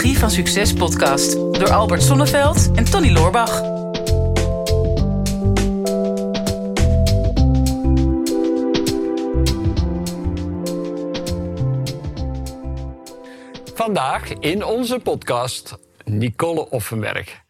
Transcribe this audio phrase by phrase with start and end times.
[0.00, 3.62] Psychologie van Succes podcast door Albert Sonneveld en Tony Loorbach.
[13.74, 17.40] Vandaag in onze podcast Nicole Offenberg.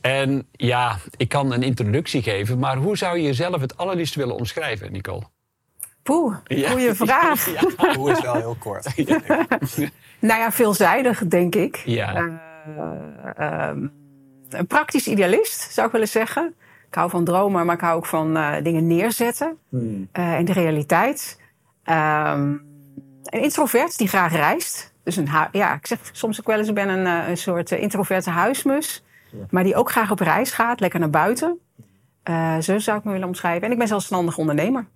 [0.00, 4.34] En ja, ik kan een introductie geven, maar hoe zou je jezelf het allerliefst willen
[4.34, 5.22] omschrijven, Nicole?
[6.02, 6.70] Poeh, Ja.
[6.70, 7.52] goeie vraag.
[7.76, 7.92] Ja.
[7.94, 8.86] Hoe is wel heel kort.
[10.18, 11.76] Nou ja, veelzijdig, denk ik.
[11.84, 12.14] Ja.
[12.14, 12.28] Eh,
[13.36, 13.86] ehm,
[14.48, 16.54] een praktisch idealist, zou ik willen zeggen.
[16.88, 19.56] Ik hou van dromen, maar ik hou ook van eh, dingen neerzetten.
[20.12, 21.40] eh, in de realiteit.
[21.84, 22.50] Ehm,
[23.24, 24.92] een introvert die graag reist.
[25.04, 27.70] Dus een ja, ik zeg soms ook wel eens, ik ben een, eh, een soort
[27.70, 29.04] introverte huismus.
[29.50, 31.58] Maar die ook graag op reis gaat, lekker naar buiten.
[32.22, 33.62] Eh, zo zou ik me willen omschrijven.
[33.66, 34.86] En ik ben zelfstandig ondernemer.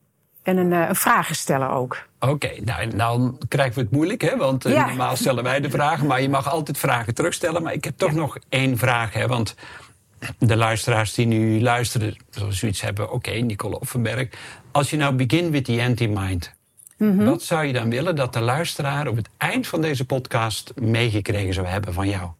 [0.42, 1.98] En een, eh, een vragensteller ook.
[2.20, 4.36] Oké, nou, nou krijgen we het moeilijk, hè?
[4.36, 4.86] Want eh, Ja.
[4.86, 7.62] normaal stellen wij de vragen, maar je mag altijd vragen terugstellen.
[7.62, 9.26] Maar ik heb toch nog één vraag, hè?
[9.26, 9.54] Want
[10.38, 13.10] de luisteraars die nu luisteren, zullen zoiets hebben.
[13.12, 14.28] Oké, Nicole Offenberg.
[14.72, 16.54] Als je nou begint with the anti-mind.
[16.96, 17.24] Mhm.
[17.24, 21.54] Wat zou je dan willen dat de luisteraar op het eind van deze podcast meegekregen
[21.54, 22.30] zou hebben van jou?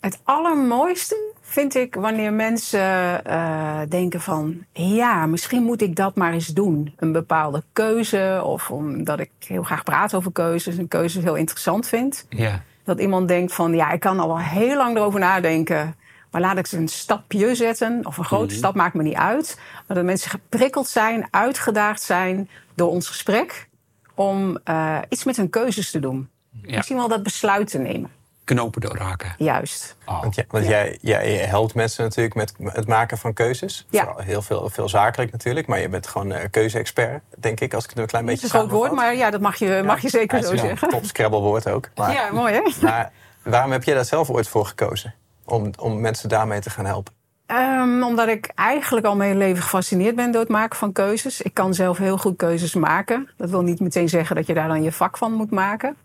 [0.00, 1.16] Het allermooiste
[1.48, 4.64] vind ik wanneer mensen eh, denken van...
[4.72, 6.92] ja, misschien moet ik dat maar eens doen.
[6.96, 10.78] Een bepaalde keuze of omdat ik heel graag praat over keuzes...
[10.78, 12.26] en keuzes heel interessant vind.
[12.28, 15.96] Ja, Dat iemand denkt van, ja, ik kan al wel heel lang erover nadenken...
[16.30, 19.60] maar laat ik ze een stapje zetten of een grote stap, maakt me niet uit.
[19.86, 23.68] Maar dat mensen geprikkeld zijn, uitgedaagd zijn door ons gesprek...
[24.14, 26.28] om eh, iets met hun keuzes te doen.
[26.62, 26.76] ja.
[26.76, 28.10] Misschien wel dat besluit te nemen,
[28.54, 29.34] knopen doorhaken.
[29.38, 29.96] juist.
[30.06, 30.20] Oh.
[30.20, 33.86] Want, jij, want jij, jij helpt mensen natuurlijk met het maken van keuzes.
[33.90, 34.04] Ja.
[34.04, 35.66] Vooral heel veel, veel zakelijk natuurlijk.
[35.66, 38.46] Maar je bent gewoon eh, keuze-expert, denk ik, als ik het een klein Het beetje
[38.46, 40.58] is een groot woord, maar ja, dat mag je, mag je zeker Ja, zo een
[40.58, 40.88] zeggen.
[40.88, 41.88] Top Scrabble-woord ook.
[41.96, 42.60] Maar, Ja, mooi hè?
[42.82, 45.14] maar waarom heb jij daar zelf ooit voor gekozen?
[45.44, 47.12] Om, om mensen daarmee te gaan helpen?
[47.46, 51.42] Ehm, omdat ik eigenlijk al mijn hele leven gefascineerd ben door het maken van keuzes.
[51.42, 53.28] Ik kan zelf heel goed keuzes maken.
[53.36, 55.96] Dat wil niet meteen zeggen dat je daar dan je vak van moet maken.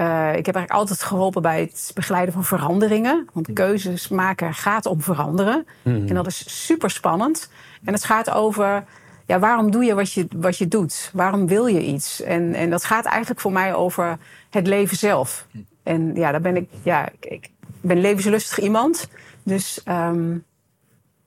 [0.00, 3.28] Eh, ik heb eigenlijk altijd geholpen bij het begeleiden van veranderingen.
[3.32, 5.66] Want keuzes maken gaat om veranderen.
[5.82, 7.50] En dat is super spannend.
[7.84, 8.84] En het gaat over
[9.26, 11.10] ja, waarom doe je wat, je wat je doet?
[11.12, 12.22] Waarom wil je iets?
[12.22, 14.18] En, en dat gaat eigenlijk voor mij over
[14.50, 15.46] het leven zelf.
[15.82, 17.50] En ja, daar ben ik, ja, ik, ik
[17.80, 19.08] ben levenslustig iemand.
[19.42, 20.38] Dus ehm,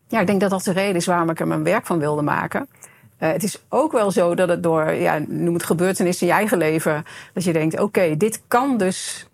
[0.07, 2.21] ja, ik denk dat dat de reden is waarom ik er mijn werk van wilde
[2.21, 2.67] maken.
[3.23, 6.39] Eh, het is ook wel zo dat het door, ja, noem het gebeurtenissen in je
[6.39, 9.27] eigen leven, dat je denkt: oké, dit kan dus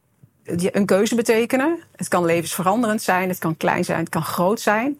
[0.71, 1.79] een keuze betekenen.
[1.95, 4.97] Het kan levensveranderend zijn, het kan klein zijn, het kan groot zijn.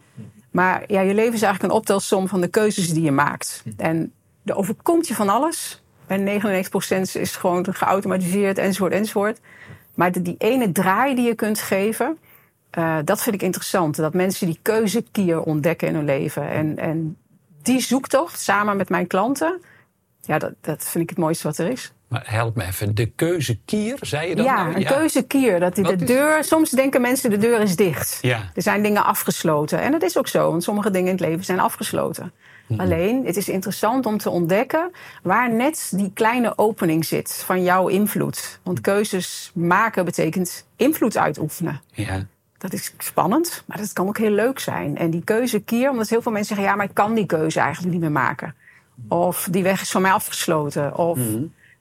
[0.50, 3.62] Maar ja, je leven is eigenlijk een optelsom van de keuzes die je maakt.
[3.76, 4.12] En
[4.44, 5.82] er overkomt je van alles.
[6.06, 9.40] En 99% is gewoon geautomatiseerd, enzovoort, enzovoort.
[9.94, 12.18] Maar die ene draai die je kunt geven,
[12.70, 13.96] eh, dat vind ik interessant.
[13.96, 16.48] Dat mensen die keuzekier ontdekken in hun leven.
[16.48, 17.16] En, en
[17.62, 19.60] die zoektocht samen met mijn klanten,
[20.20, 21.92] ja, dat, dat vind ik het mooiste wat er is.
[22.08, 24.76] Maar help me even, de keuzekier, zei je dat ja, nou?
[24.76, 25.60] een keuzekier.
[25.60, 28.18] Dat die de deur, soms denken mensen de deur is dicht.
[28.20, 28.50] Ja.
[28.54, 29.80] Er zijn dingen afgesloten.
[29.80, 32.32] En dat is ook zo, want sommige dingen in het leven zijn afgesloten.
[32.76, 34.90] Alleen, het is interessant om te ontdekken
[35.22, 38.60] waar net die kleine opening zit van jouw invloed.
[38.62, 41.80] Want keuzes maken betekent invloed uitoefenen.
[41.92, 42.26] Ja.
[42.60, 44.96] Dat is spannend, maar dat kan ook heel leuk zijn.
[44.96, 46.72] En die keuzekier, omdat heel veel mensen zeggen...
[46.72, 48.54] ja, maar ik kan die keuze eigenlijk niet meer maken.
[49.08, 50.96] Of die weg is van mij afgesloten.
[50.96, 51.18] Of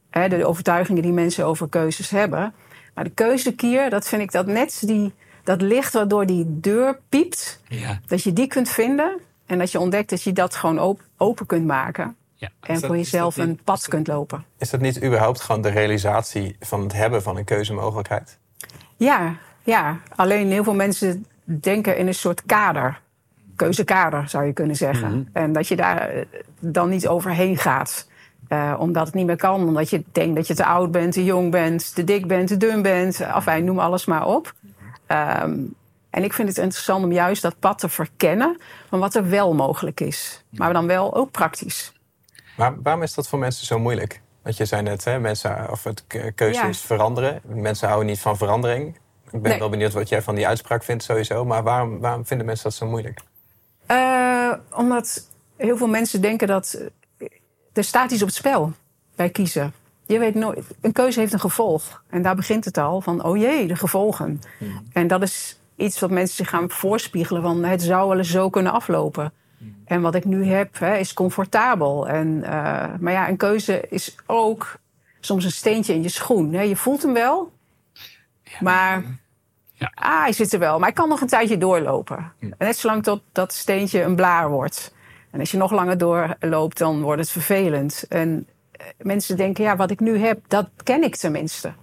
[0.10, 2.54] hè, de overtuigingen die mensen over keuzes hebben.
[2.94, 5.14] Maar de keuzekier, dat vind ik dat net die,
[5.44, 7.62] dat licht waardoor die deur piept...
[7.68, 8.00] Ja.
[8.08, 11.46] dat je die kunt vinden en dat je ontdekt dat je dat gewoon op- open
[11.46, 12.16] kunt maken.
[12.34, 12.50] Ja.
[12.62, 14.46] En dat- voor jezelf niet- een pad kunt lopen.
[14.58, 18.38] Is dat niet überhaupt gewoon de realisatie van het hebben van een keuzemogelijkheid?
[18.98, 19.36] Ja,
[19.70, 23.02] ja, alleen heel veel mensen denken in een soort kader.
[23.56, 25.30] Keuzekader zou je kunnen zeggen.
[25.34, 26.26] En dat je daar eh,
[26.60, 28.08] dan niet overheen gaat.
[28.48, 29.68] Eh, omdat het niet meer kan.
[29.68, 32.58] Omdat je denkt dat je te oud bent, te jong bent, te dik bent, te
[32.58, 33.22] dun bent.
[33.24, 34.54] Afijn, noem alles maar op.
[35.08, 35.60] Ehm,
[36.10, 38.58] en ik vind het interessant om juist dat pad te verkennen
[38.90, 40.44] van wat er wel mogelijk is.
[40.50, 41.94] Maar dan wel ook praktisch.
[42.56, 44.22] Waarom is dat voor mensen zo moeilijk?
[44.44, 46.68] Want je zei net, hè, mensen, of het ke- keuze Ja.
[46.68, 47.42] is veranderen.
[47.46, 48.98] Mensen houden niet van verandering.
[49.32, 49.60] Ik ben Nee.
[49.60, 51.46] wel benieuwd wat jij van die uitspraak vindt sowieso.
[51.46, 53.20] Maar waarom, waarom vinden mensen dat zo moeilijk?
[53.86, 56.82] Eh, omdat heel veel mensen denken dat
[57.18, 57.28] eh,
[57.74, 58.72] er staat iets op het spel
[59.16, 59.74] bij kiezen.
[60.06, 62.04] Je weet nooit, een keuze heeft een gevolg.
[62.10, 64.42] En daar begint het al van, oh jee, de gevolgen.
[64.94, 68.50] En dat is iets wat mensen zich gaan voorspiegelen van, het zou wel eens zo
[68.50, 69.34] kunnen aflopen.
[69.86, 72.08] En wat ik nu heb, hè, is comfortabel.
[72.08, 72.52] En, eh,
[73.00, 74.78] maar ja, een keuze is ook
[75.20, 76.54] soms een steentje in je schoen.
[76.54, 76.62] Hè.
[76.62, 77.52] Je voelt hem wel,
[78.60, 79.04] maar
[79.74, 79.92] Ja.
[79.94, 82.32] Ah, hij zit er wel, maar ik kan nog een tijdje doorlopen.
[82.40, 84.94] En net zolang tot dat steentje een blaar wordt.
[85.32, 88.06] En als je nog langer doorloopt, dan wordt het vervelend.
[88.10, 91.74] En eh, mensen denken, ja, wat ik nu heb, dat ken ik tenminste.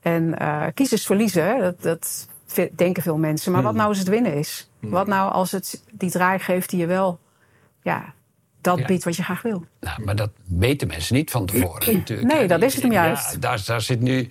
[0.00, 1.58] En eh kiezen is verliezen?
[1.60, 2.28] Dat, dat
[2.72, 3.52] denken veel mensen.
[3.52, 4.70] Maar wat nou als het winnen is?
[4.80, 7.18] Wat nou als het die draai geeft die je wel,
[7.82, 8.14] ja,
[8.60, 8.86] dat Ja.
[8.86, 9.64] biedt wat je graag wil?
[9.80, 12.32] Nou, maar dat weten mensen niet van tevoren natuurlijk.
[12.32, 13.40] Nee, dat is het hem Ja, juist.
[13.40, 14.28] daar, daar zit nu...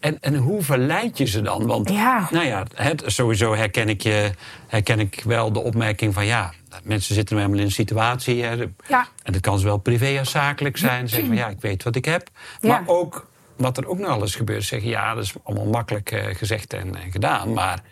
[0.00, 1.66] En, en hoe verleid je ze dan?
[1.66, 2.28] Want Ja.
[2.30, 4.30] nou ja, het, sowieso herken ik, je,
[4.66, 6.26] herken ik wel de opmerking van...
[6.26, 6.52] ja,
[6.82, 8.42] mensen zitten nu helemaal in een situatie...
[8.42, 8.52] Hè,
[8.88, 9.08] Ja.
[9.22, 11.08] en dat kan zowel privé als zakelijk zijn.
[11.08, 12.28] Zeggen van ja, ik weet wat ik heb.
[12.60, 12.68] Ja.
[12.68, 13.26] Maar ook
[13.56, 14.64] wat er ook nog alles gebeurt.
[14.64, 17.52] Zeggen ja, dat is allemaal makkelijk eh, gezegd en, en gedaan.
[17.52, 17.82] Maar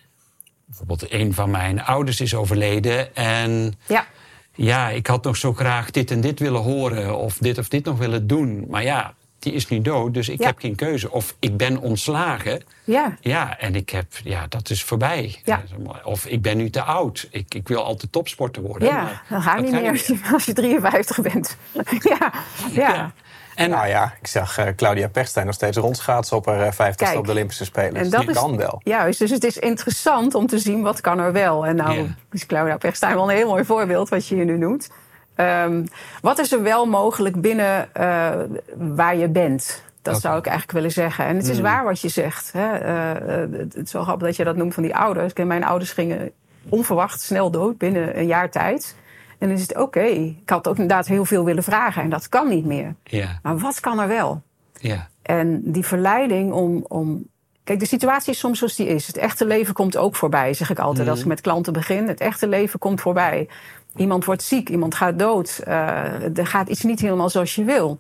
[0.65, 3.17] bijvoorbeeld een van mijn ouders is overleden...
[3.17, 4.07] en Ja,
[4.55, 7.85] ja, ik had nog zo graag dit en dit willen horen of dit of dit
[7.85, 8.67] nog willen doen.
[8.69, 10.47] Maar ja, die is nu dood, dus ik Ja.
[10.47, 11.11] heb geen keuze.
[11.11, 12.63] Of ik ben ontslagen.
[12.85, 13.17] ja.
[13.21, 15.41] Ja, en ik heb, ja, dat is voorbij.
[15.45, 15.63] Ja.
[16.05, 17.29] Of ik ben nu te oud.
[17.31, 18.89] Ik, ik wil altijd topsporter worden.
[18.89, 21.57] Ja, maar dat gaat dat niet meer als je, als je 53 bent.
[22.19, 22.33] ja,
[22.73, 22.95] ja.
[22.95, 23.13] Ja.
[23.55, 27.19] En Nou ja, ik zag eh, Claudia Pechstein nog steeds rondschaatsen op haar 50ste Kijk,
[27.19, 27.95] op de Olympische Spelen.
[27.95, 28.81] En Dus dat die is, kan wel.
[28.85, 31.67] Juist, dus het is interessant om te zien wat kan er wel.
[31.67, 34.91] En nou is Claudia Pechstein wel een heel mooi voorbeeld wat je hier nu noemt.
[35.35, 35.85] Ehm,
[36.21, 38.31] wat is er wel mogelijk binnen eh,
[38.77, 39.83] waar je bent?
[40.03, 41.25] Dat zou ik eigenlijk willen zeggen.
[41.27, 42.53] En het is waar wat je zegt.
[42.53, 42.75] Hè?
[42.75, 45.33] Eh, eh, het is wel grappig dat je dat noemt van die ouders.
[45.33, 46.31] Kijk, Mijn ouders gingen
[46.69, 48.97] onverwacht snel dood binnen een jaar tijd.
[49.39, 50.03] En dan is het oké.
[50.03, 52.95] Ik had ook inderdaad heel veel willen vragen en dat kan niet meer.
[53.43, 54.43] Maar wat kan er wel?
[54.79, 57.33] ja, En die verleiding om, om.
[57.65, 59.07] Kijk, de situatie is soms zoals die is.
[59.07, 62.09] Het echte leven komt ook voorbij, zeg ik altijd als ik met klanten begin.
[62.09, 63.49] Het echte leven komt voorbij.
[63.97, 65.61] Iemand wordt ziek, iemand gaat dood.
[65.65, 67.99] eh, er gaat iets niet helemaal zoals je wil.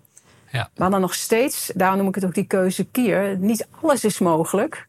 [0.50, 0.70] ja.
[0.76, 3.36] Maar dan nog steeds, daarom noem ik het ook die keuze kier.
[3.38, 4.86] Niet alles is mogelijk,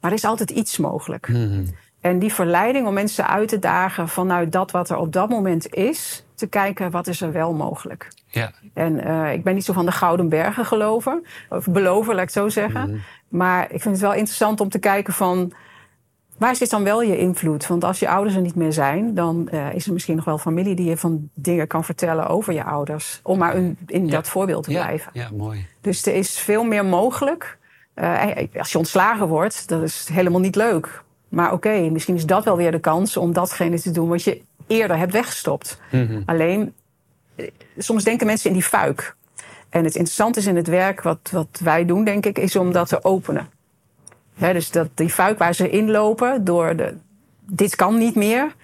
[0.00, 1.28] maar er is altijd iets mogelijk.
[1.28, 1.64] Mhm.
[2.00, 5.74] En die verleiding om mensen uit te dagen vanuit dat wat er op dat moment
[5.74, 8.08] is, te kijken wat is er wel mogelijk.
[8.32, 8.52] Ja.
[8.74, 11.24] En eh, ik ben niet zo van de Gouden Bergen geloven.
[11.48, 13.02] Of beloven, laat ik het zo zeggen.
[13.28, 15.52] Maar ik vind het wel interessant om te kijken van...
[16.38, 17.66] Waar zit dan wel je invloed?
[17.66, 19.14] Want als je ouders er niet meer zijn...
[19.14, 22.52] dan eh, is er misschien nog wel familie die je van dingen kan vertellen over
[22.52, 23.20] je ouders.
[23.22, 23.56] Om maar
[23.86, 25.10] in, dat voorbeeld te ja, blijven.
[25.14, 25.66] ja, mooi.
[25.80, 27.58] Dus er is veel meer mogelijk.
[27.94, 31.02] Eh, als je ontslagen wordt, dat is helemaal niet leuk.
[31.28, 34.42] Maar oké, misschien is dat wel weer de kans om datgene te doen wat je
[34.66, 35.80] eerder hebt weggestopt.
[35.90, 36.22] Mhm.
[36.26, 36.74] Alleen,
[37.78, 39.16] soms denken mensen in die fuik.
[39.68, 42.72] En het interessante is in het werk, wat, wat wij doen, denk ik, is om
[42.72, 43.48] dat te openen.
[44.34, 46.96] Dus dat die fuik waar ze inlopen door de,
[47.40, 48.54] dit kan niet meer,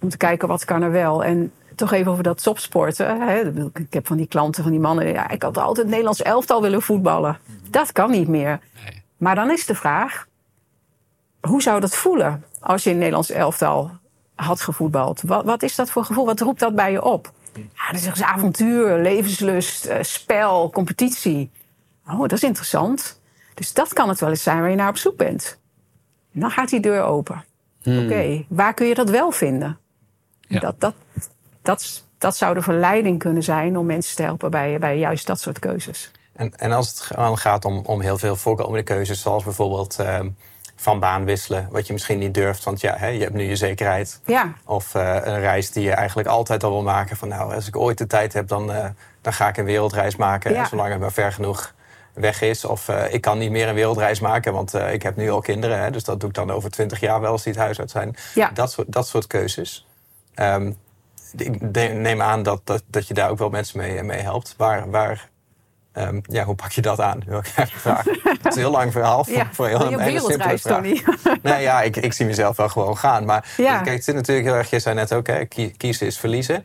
[0.00, 1.24] om te kijken wat kan er wel.
[1.24, 3.72] En toch even over dat topsporten.
[3.74, 6.62] Ik heb van die klanten, van die mannen, ja, ik had altijd het Nederlands elftal
[6.62, 7.38] willen voetballen.
[7.70, 8.60] Dat kan niet meer.
[8.84, 9.02] Nee.
[9.16, 10.26] Maar dan is de vraag,
[11.40, 13.90] hoe zou dat voelen als je in het Nederlands elftal
[14.34, 15.22] had gevoetbald?
[15.22, 16.26] Wat, wat is dat voor gevoel?
[16.26, 17.32] Wat roept dat bij je op?
[17.74, 21.50] Ja, dat is dus avontuur, levenslust, eh, spel, competitie.
[22.06, 23.20] Oh, dat is interessant.
[23.54, 25.58] Dus dat kan het wel eens zijn waar je naar op zoek bent.
[26.32, 27.44] En dan gaat die deur open.
[27.84, 29.78] Oké, waar kun je dat wel vinden?
[30.40, 30.60] Ja.
[30.60, 30.94] Dat, dat,
[31.62, 35.40] dat, dat zou de verleiding kunnen zijn om mensen te helpen bij, bij juist dat
[35.40, 36.10] soort keuzes.
[36.32, 40.28] En, en als het gaat om, om heel veel voorkomende keuzes, zoals bijvoorbeeld ehm,
[40.80, 43.56] van baan wisselen, wat je misschien niet durft, want ja, hè, je hebt nu je
[43.56, 44.20] zekerheid.
[44.26, 47.16] Ja, Of eh, een reis die je eigenlijk altijd al wil maken.
[47.16, 48.86] Van nou, als ik ooit de tijd heb, dan, eh,
[49.20, 50.52] dan ga ik een wereldreis maken.
[50.52, 50.66] Ja.
[50.66, 51.74] zolang het maar ver genoeg
[52.14, 52.64] weg is.
[52.64, 55.80] Of eh, ik kan niet meer een wereldreis maken, want ik heb nu al kinderen.
[55.80, 57.90] Hè, dus dat doe ik dan over twintig jaar wel als die het huis uit
[57.90, 58.16] zijn.
[58.34, 58.50] Ja.
[58.54, 59.86] Dat, soort, dat soort keuzes.
[60.34, 60.72] Ehm,
[61.36, 61.60] ik
[61.92, 64.54] neem aan dat, dat, dat je daar ook wel mensen mee, mee helpt.
[64.56, 65.28] Waar, waar,
[65.92, 67.22] ehm, ja, hoe pak je dat aan?
[67.26, 67.46] Wil ik.
[67.54, 69.48] Het is een heel lang verhaal voor, ja.
[69.52, 70.76] voor heel, een hele simpele vraag.
[70.76, 71.02] Tony.
[71.42, 73.24] Nee, ja, ik, ik zie mezelf wel gewoon gaan.
[73.24, 73.80] Maar Ja.
[73.80, 75.44] kijk, het zit natuurlijk heel erg, je zei net ook, hè,
[75.76, 76.64] kiezen is verliezen.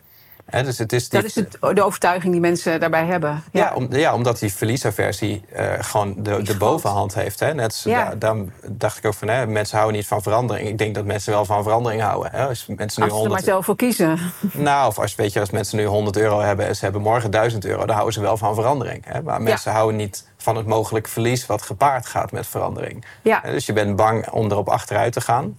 [0.51, 3.43] Dus het is die, Dat is het, de overtuiging die mensen daarbij hebben.
[3.51, 7.39] ja, om, ja, omdat die verliesaversie eh gewoon de, de bovenhand heeft.
[7.39, 7.53] Hè.
[7.53, 8.09] Net, Ja.
[8.09, 10.67] da- daarom dacht ik ook van, hè, mensen houden niet van verandering.
[10.69, 12.31] Ik denk dat mensen wel van verandering houden.
[12.31, 12.47] Hè.
[12.47, 14.19] Als mensen nu Als ze er maar 100, zelf voor kiezen.
[14.69, 17.31] nou, of als, weet je, als mensen nu 100 euro hebben en ze hebben morgen
[17.31, 19.05] 1000 euro, dan houden ze wel van verandering.
[19.05, 19.21] Hè.
[19.21, 23.05] Maar mensen houden niet van het mogelijk verlies wat gepaard gaat met verandering.
[23.43, 25.57] Dus je bent bang om erop achteruit te gaan.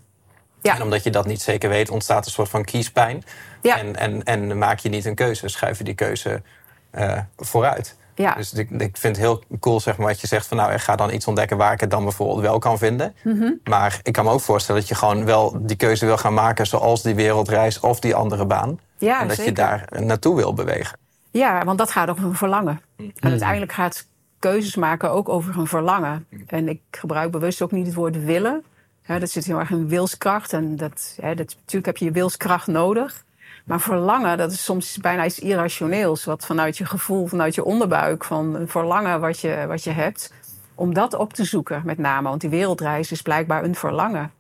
[0.63, 0.75] Ja.
[0.75, 3.25] En omdat je dat niet zeker weet, ontstaat een soort van kiespijn.
[3.65, 3.79] Ja.
[3.79, 6.43] En, en, en maak je niet een keuze, schuif je die keuze
[6.91, 7.97] eh, vooruit.
[8.15, 8.35] Ja.
[8.35, 10.81] Dus ik, ik vind het heel cool zeg maar, wat je zegt van nou, ik
[10.81, 13.15] ga dan iets ontdekken waar ik het dan bijvoorbeeld wel kan vinden.
[13.23, 13.53] Mhm.
[13.65, 16.67] Maar ik kan me ook voorstellen dat je gewoon wel die keuze wil gaan maken
[16.67, 18.81] zoals die wereldreis of die andere baan.
[18.99, 20.99] Ja, en dat je daar naartoe wil bewegen.
[21.31, 22.81] Ja, want dat gaat over een verlangen.
[22.97, 24.07] En uiteindelijk gaat
[24.39, 26.27] keuzes maken ook over een verlangen.
[26.47, 28.65] En ik gebruik bewust ook niet het woord willen.
[29.07, 30.53] Ja, dat zit heel erg in wilskracht.
[30.53, 33.25] En dat, ja, dat, natuurlijk heb je je wilskracht nodig.
[33.65, 36.25] Maar verlangen, dat is soms bijna iets irrationeels.
[36.25, 40.33] Wat vanuit je gevoel, vanuit je onderbuik, van een verlangen wat je, wat je hebt.
[40.75, 42.29] Om dat op te zoeken, met name.
[42.29, 44.33] Want die wereldreis is blijkbaar een verlangen.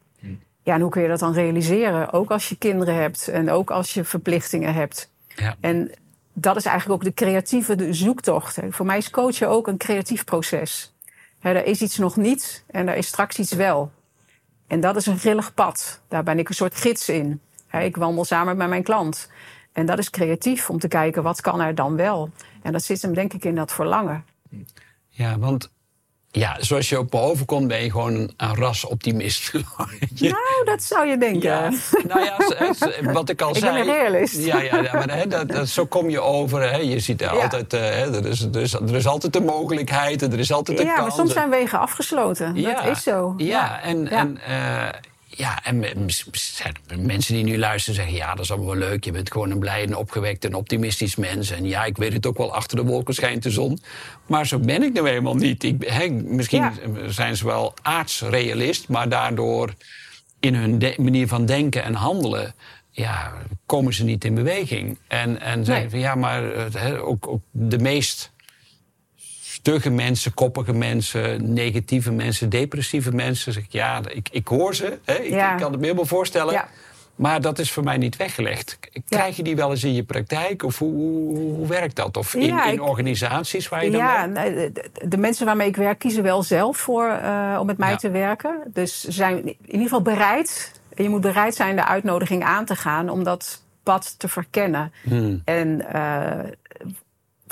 [0.62, 2.12] Ja, en hoe kun je dat dan realiseren?
[2.12, 5.10] Ook als je kinderen hebt en ook als je verplichtingen hebt.
[5.28, 5.56] Ja.
[5.60, 5.90] En
[6.32, 8.58] dat is eigenlijk ook de creatieve de zoektocht.
[8.68, 10.94] Voor mij is coachen ook een creatief proces.
[11.40, 13.92] Er is iets nog niet en er is straks iets wel.
[14.66, 16.00] En dat is een grillig pad.
[16.08, 17.40] Daar ben ik een soort gids in.
[17.80, 19.28] Ik wandel samen met mijn klant.
[19.72, 22.30] En dat is creatief om te kijken wat kan er dan wel.
[22.62, 24.24] En dat zit hem denk ik in dat verlangen.
[25.08, 25.72] Ja, want
[26.30, 29.52] ja, zoals je op me overkomt, ben je gewoon een, een ras-optimist.
[30.18, 31.40] Nou, dat zou je denken.
[31.50, 31.70] Ja,
[32.08, 32.36] nou ja,
[33.12, 33.78] wat ik al Ik ben zei.
[33.78, 34.36] een realist.
[34.44, 36.70] Ja, ja, ja maar hè, dat, dat, zo kom je over.
[36.70, 36.76] Hè.
[36.76, 37.42] Je ziet er Ja.
[37.42, 40.78] altijd, eh, hè, er, is, er, is, er is altijd de mogelijkheid, er is altijd
[40.78, 41.14] de Ja, maar kans.
[41.14, 42.54] soms zijn wegen afgesloten.
[42.56, 43.34] Ja, Dat is zo.
[43.36, 44.10] Ja, en, Ja.
[44.10, 44.88] en, eh,
[45.36, 45.78] ja, en
[46.96, 48.14] mensen die nu luisteren zeggen...
[48.14, 49.04] ja, dat is allemaal wel leuk.
[49.04, 51.50] Je bent gewoon een blij en opgewekt en optimistisch mens.
[51.50, 53.78] En ja, ik weet het ook wel, achter de wolken schijnt de zon.
[54.26, 55.62] Maar zo ben ik nou eenmaal niet.
[55.64, 56.72] Ik, misschien Ja.
[57.10, 58.88] zijn ze wel aardsrealist...
[58.88, 59.74] maar daardoor
[60.40, 62.54] in hun manier van denken en handelen...
[62.90, 63.32] Ja,
[63.66, 64.98] komen ze niet in beweging.
[65.08, 65.90] En, en zeggen Nee.
[65.90, 68.32] van ja, maar eh, ook, ook de meest
[69.64, 73.52] stugge mensen, koppige mensen, negatieve mensen, depressieve mensen.
[73.52, 74.98] Zeg ik, ja, ik, ik hoor ze.
[75.04, 75.14] Hè?
[75.14, 75.52] Ik, Ja.
[75.52, 76.52] ik kan het me helemaal voorstellen.
[76.52, 76.68] Ja.
[77.14, 78.78] Maar dat is voor mij niet weggelegd.
[79.08, 80.62] Krijg je die wel eens in je praktijk?
[80.62, 82.16] Of hoe, hoe, hoe werkt dat?
[82.16, 85.10] Of in, Ja, in organisaties waar je dan Ja, werkt?
[85.10, 87.96] de, mensen waarmee ik werk kiezen wel zelf voor eh, om met mij Ja.
[87.96, 88.60] te werken.
[88.72, 90.72] Dus ze zijn in ieder geval bereid.
[90.96, 94.92] Je moet bereid zijn de uitnodiging aan te gaan om dat pad te verkennen.
[95.02, 95.42] Hmm.
[95.44, 96.50] En eh,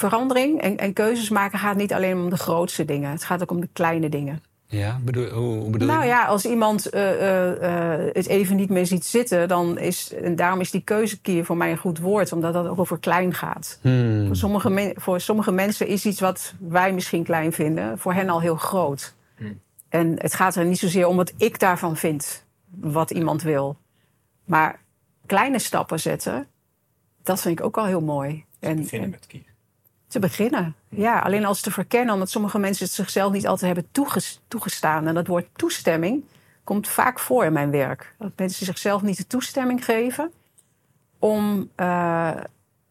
[0.08, 3.10] verandering en, en keuzes maken gaat niet alleen om de grootste dingen.
[3.10, 4.42] Het gaat ook om de kleine dingen.
[4.66, 6.06] Ja, bedoel, hoe, bedoel Nou je?
[6.08, 10.36] ja, als iemand eh, eh, eh, het even niet meer ziet zitten, dan is, en
[10.36, 13.78] daarom is die keuzekier voor mij een goed woord, omdat dat ook over klein gaat.
[13.82, 14.26] Hmm.
[14.26, 18.28] Voor, sommige men- voor sommige mensen is iets wat wij misschien klein vinden, voor hen
[18.28, 19.14] al heel groot.
[19.88, 22.44] En het gaat er niet zozeer om wat ik daarvan vind,
[22.80, 23.76] wat iemand wil.
[24.44, 24.80] Maar
[25.26, 26.46] kleine stappen zetten,
[27.22, 28.44] dat vind ik ook al heel mooi.
[28.60, 29.51] En, Beginnen en met kiezen.
[30.12, 30.74] Te beginnen.
[30.88, 35.06] Ja, alleen als te verkennen, omdat sommige mensen het zichzelf niet altijd hebben toeges- toegestaan.
[35.06, 36.24] En dat woord toestemming
[36.64, 38.14] komt vaak voor in mijn werk.
[38.18, 40.32] Dat mensen zichzelf niet de toestemming geven
[41.18, 42.30] om eh,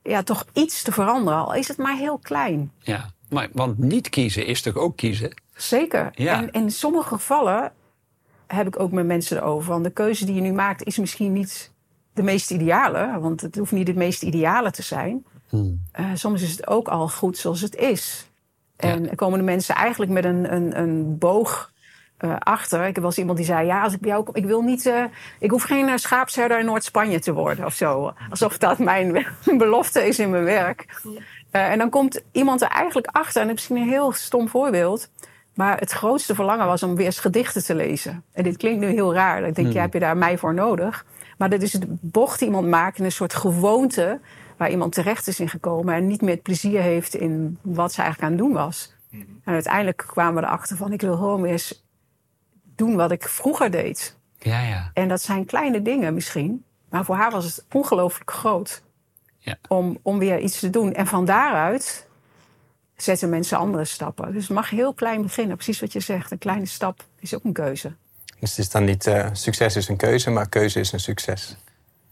[0.04, 2.72] ja, toch iets te veranderen, al is het maar heel klein.
[2.80, 5.42] Ja, maar, want niet kiezen is toch ook kiezen?
[5.56, 6.10] Zeker.
[6.14, 6.42] Ja.
[6.42, 7.72] En in sommige gevallen
[8.48, 9.72] heb ik ook met mensen erover.
[9.72, 11.72] Want de keuze die je nu maakt is misschien niet
[12.14, 13.20] de meest ideale.
[13.20, 15.26] Want het hoeft niet het meest ideale te zijn.
[15.92, 18.30] Eh, soms is het ook al goed zoals het is.
[18.78, 19.12] En Ja.
[19.16, 21.72] komen de mensen eigenlijk met een, een, een boog
[22.18, 22.80] eh, achter.
[22.80, 24.62] Ik heb wel eens iemand die zei: Ja, als ik bij jou kom, ik wil
[24.62, 24.86] niet.
[24.86, 25.04] eh,
[25.40, 28.14] ik hoef geen schaapsherder in Noord-Spanje te worden of zo.
[28.30, 29.26] Alsof dat mijn
[29.58, 31.02] belofte is in mijn werk.
[31.52, 33.42] En dan komt iemand er eigenlijk achter.
[33.42, 35.10] En dat is misschien een heel stom voorbeeld.
[35.54, 38.24] Maar het grootste verlangen was om weer eens gedichten te lezen.
[38.34, 39.44] En dit klinkt nu heel raar.
[39.44, 41.06] Ik denk, ja, heb je daar mij voor nodig?
[41.38, 44.20] Maar dat is de bocht die iemand maakt in een soort gewoonte...
[44.62, 45.96] waar iemand terecht is in gekomen...
[45.96, 48.94] en niet meer het plezier heeft in wat ze eigenlijk aan het doen was.
[49.12, 50.94] En uiteindelijk kwamen we erachter van...
[50.94, 51.84] ik wil gewoon weer eens
[52.76, 54.18] doen wat ik vroeger deed.
[54.40, 54.92] Ja, ja.
[54.94, 56.64] En dat zijn kleine dingen misschien.
[56.90, 58.84] Maar voor haar was het ongelooflijk groot.
[59.38, 59.58] Ja.
[59.68, 60.94] Om, om weer iets te doen.
[60.94, 62.08] En van daaruit
[62.96, 64.34] zetten mensen andere stappen.
[64.34, 65.56] Dus het mag heel klein beginnen.
[65.56, 66.32] Precies wat je zegt.
[66.32, 67.94] Een kleine stap is ook een keuze.
[68.40, 71.58] Dus het is dan niet eh, succes is een keuze, maar keuze is een succes.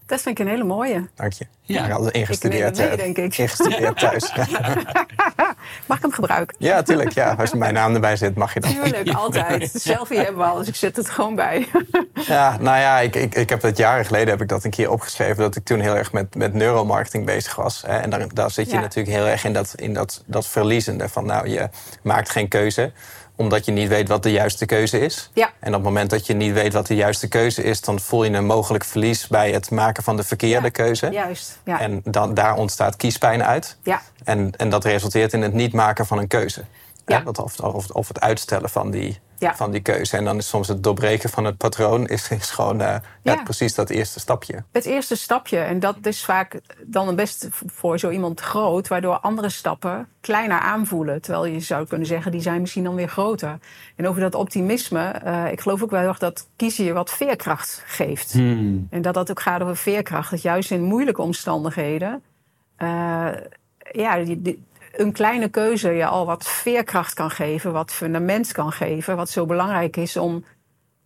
[0.10, 1.08] Dat vind ik een hele mooie.
[1.16, 1.46] Dank je.
[1.62, 1.86] Ja.
[1.86, 3.38] Ik had het ingestudeerd, Ik neem het mee, denk ik.
[3.38, 4.32] ingestudeerd thuis.
[5.88, 6.56] Mag ik hem gebruiken?
[6.60, 7.12] ja, tuurlijk.
[7.12, 7.36] Ja.
[7.39, 8.72] Als mijn naam erbij zit, mag je dat.
[8.72, 9.72] Tuurlijk, altijd.
[9.82, 11.68] Selfie hebben we al, dus ik zet het gewoon bij.
[12.13, 14.92] Ja, nou ja, ik, ik, ik heb het jaren geleden heb ik dat een keer
[14.92, 15.38] opgeschreven...
[15.38, 17.84] dat ik toen heel erg met, met neuromarketing bezig was.
[17.88, 17.98] Hè.
[17.98, 18.82] En daar, daar zit je Ja.
[18.82, 21.10] natuurlijk heel erg in dat, in dat, dat verliezende.
[21.10, 21.70] Van nou, je
[22.04, 22.92] maakt geen keuze
[23.39, 25.29] omdat je niet weet wat de juiste keuze is.
[25.34, 25.50] Ja.
[25.60, 27.81] En op het moment dat je niet weet wat de juiste keuze is...
[27.81, 30.72] dan voel je een mogelijk verlies bij het maken van de verkeerde Ja.
[30.72, 31.10] keuze.
[31.12, 31.60] Juist.
[31.63, 31.79] Ja.
[31.79, 33.77] En dan, daar ontstaat kiespijn uit.
[33.84, 34.01] ja.
[34.24, 36.63] En, en dat resulteert in het niet maken van een keuze.
[37.05, 37.17] Ja.
[37.17, 39.55] Hè, wat- Of, of, of het uitstellen van die, Ja.
[39.55, 40.17] van die keuze.
[40.17, 43.01] En dan is soms het doorbreken van het patroon is, is gewoon eh, ja.
[43.34, 43.43] Ja.
[43.43, 44.63] precies dat eerste stapje.
[44.72, 45.58] Het eerste stapje.
[45.58, 50.60] En dat is vaak dan het beste voor zo iemand groot, waardoor andere stappen kleiner
[50.60, 51.22] aanvoelen.
[51.22, 53.60] Terwijl je zou kunnen zeggen, die zijn misschien dan weer groter.
[53.96, 57.10] En over dat optimisme, eh, ik geloof ook wel heel erg dat kiezen je wat
[57.10, 58.34] veerkracht geeft.
[58.89, 60.31] En dat dat ook gaat over veerkracht.
[60.31, 62.24] Dat juist in moeilijke omstandigheden,
[62.75, 63.27] eh,
[63.91, 64.63] ja, die, die-
[65.00, 69.46] een kleine keuze je al wat veerkracht kan geven, wat fundament kan geven, wat zo
[69.46, 70.44] belangrijk is om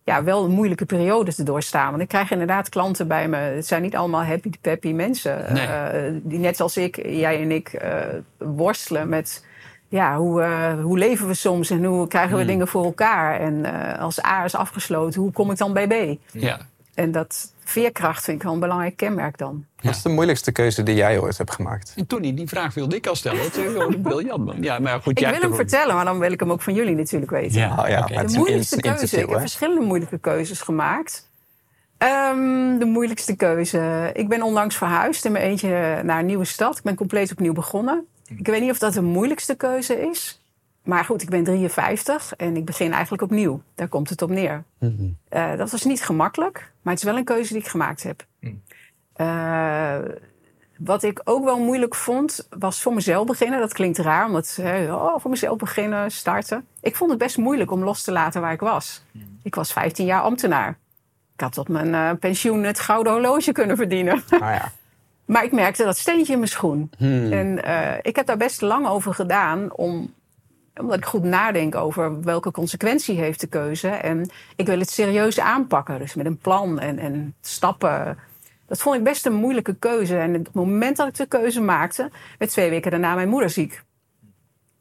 [0.04, 1.90] ja, wel een moeilijke periode te doorstaan.
[1.90, 3.36] Want ik krijg inderdaad klanten bij me.
[3.36, 5.52] Het zijn niet allemaal happy peppy mensen.
[5.52, 5.66] Nee.
[5.66, 8.00] eh, die net zoals ik, jij en ik, eh,
[8.38, 9.44] worstelen met...
[9.88, 12.46] Ja, hoe, eh, hoe leven we soms en hoe krijgen we Hmm.
[12.46, 13.40] dingen voor elkaar?
[13.40, 13.64] En
[13.98, 16.18] als A is afgesloten, hoe kom ik dan bij B?
[16.32, 16.58] Ja.
[16.94, 19.64] En dat veerkracht vind ik wel een belangrijk kenmerk dan.
[19.82, 21.92] Wat is de moeilijkste keuze die jij ooit hebt gemaakt?
[21.96, 23.42] En Tony, die vraag wilde ik al stellen.
[23.42, 24.62] Dat is gewoon briljant, man.
[24.62, 26.62] Ja, maar goed, Ik jij wil hem er- vertellen, maar dan wil ik hem ook
[26.62, 27.58] van jullie natuurlijk weten.
[27.60, 29.20] Ja, Oh ja, De moeilijkste keuze.
[29.20, 31.28] Ik heb verschillende moeilijke keuzes gemaakt.
[31.98, 34.10] Ehm, de moeilijkste keuze.
[34.14, 36.76] Ik ben onlangs verhuisd in mijn eentje naar een nieuwe stad.
[36.76, 38.06] Ik ben compleet opnieuw begonnen.
[38.36, 40.43] Ik weet niet of dat de moeilijkste keuze is.
[40.84, 43.62] Maar goed, ik ben 53 en ik begin eigenlijk opnieuw.
[43.74, 44.64] Daar komt het op neer.
[45.28, 48.26] Eh, dat was niet gemakkelijk, maar het is wel een keuze die ik gemaakt heb.
[49.12, 49.98] Eh,
[50.78, 53.60] wat ik ook wel moeilijk vond, was voor mezelf beginnen.
[53.60, 56.66] Dat klinkt raar, omdat hè, oh, voor mezelf beginnen, starten.
[56.80, 59.04] Ik vond het best moeilijk om los te laten waar ik was.
[59.42, 60.78] Ik was 15 jaar ambtenaar.
[61.34, 64.22] Ik had op mijn eh, pensioen het gouden horloge kunnen verdienen.
[64.30, 64.72] Ah ja.
[65.24, 66.90] Maar ik merkte dat steentje in mijn schoen.
[66.98, 70.14] En eh, ik heb daar best lang over gedaan om
[70.80, 73.88] omdat ik goed nadenk over welke consequentie heeft de keuze.
[73.88, 75.98] En ik wil het serieus aanpakken.
[75.98, 78.18] Dus met een plan en, en stappen.
[78.66, 80.16] Dat vond ik best een moeilijke keuze.
[80.16, 83.82] En het moment dat ik de keuze maakte, werd twee weken daarna mijn moeder ziek.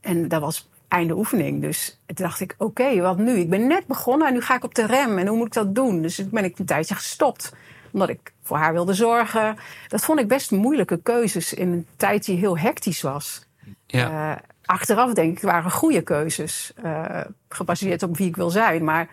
[0.01, 1.62] En dat was einde oefening.
[1.62, 3.31] Dus toen dacht ik, oké, wat nu?
[3.31, 5.17] Ik ben net begonnen en nu ga ik op de rem.
[5.17, 6.01] En hoe moet ik dat doen?
[6.01, 7.53] Dus toen ben ik een tijdje gestopt.
[7.91, 9.57] Omdat ik voor haar wilde zorgen.
[9.88, 13.45] Dat vond ik best moeilijke keuzes in een tijd die heel hectisch was.
[13.85, 14.35] Ja.
[14.35, 16.74] Eh, achteraf denk ik waren goede keuzes.
[16.84, 18.84] eh, gebaseerd op wie ik wil zijn.
[18.84, 19.08] Maar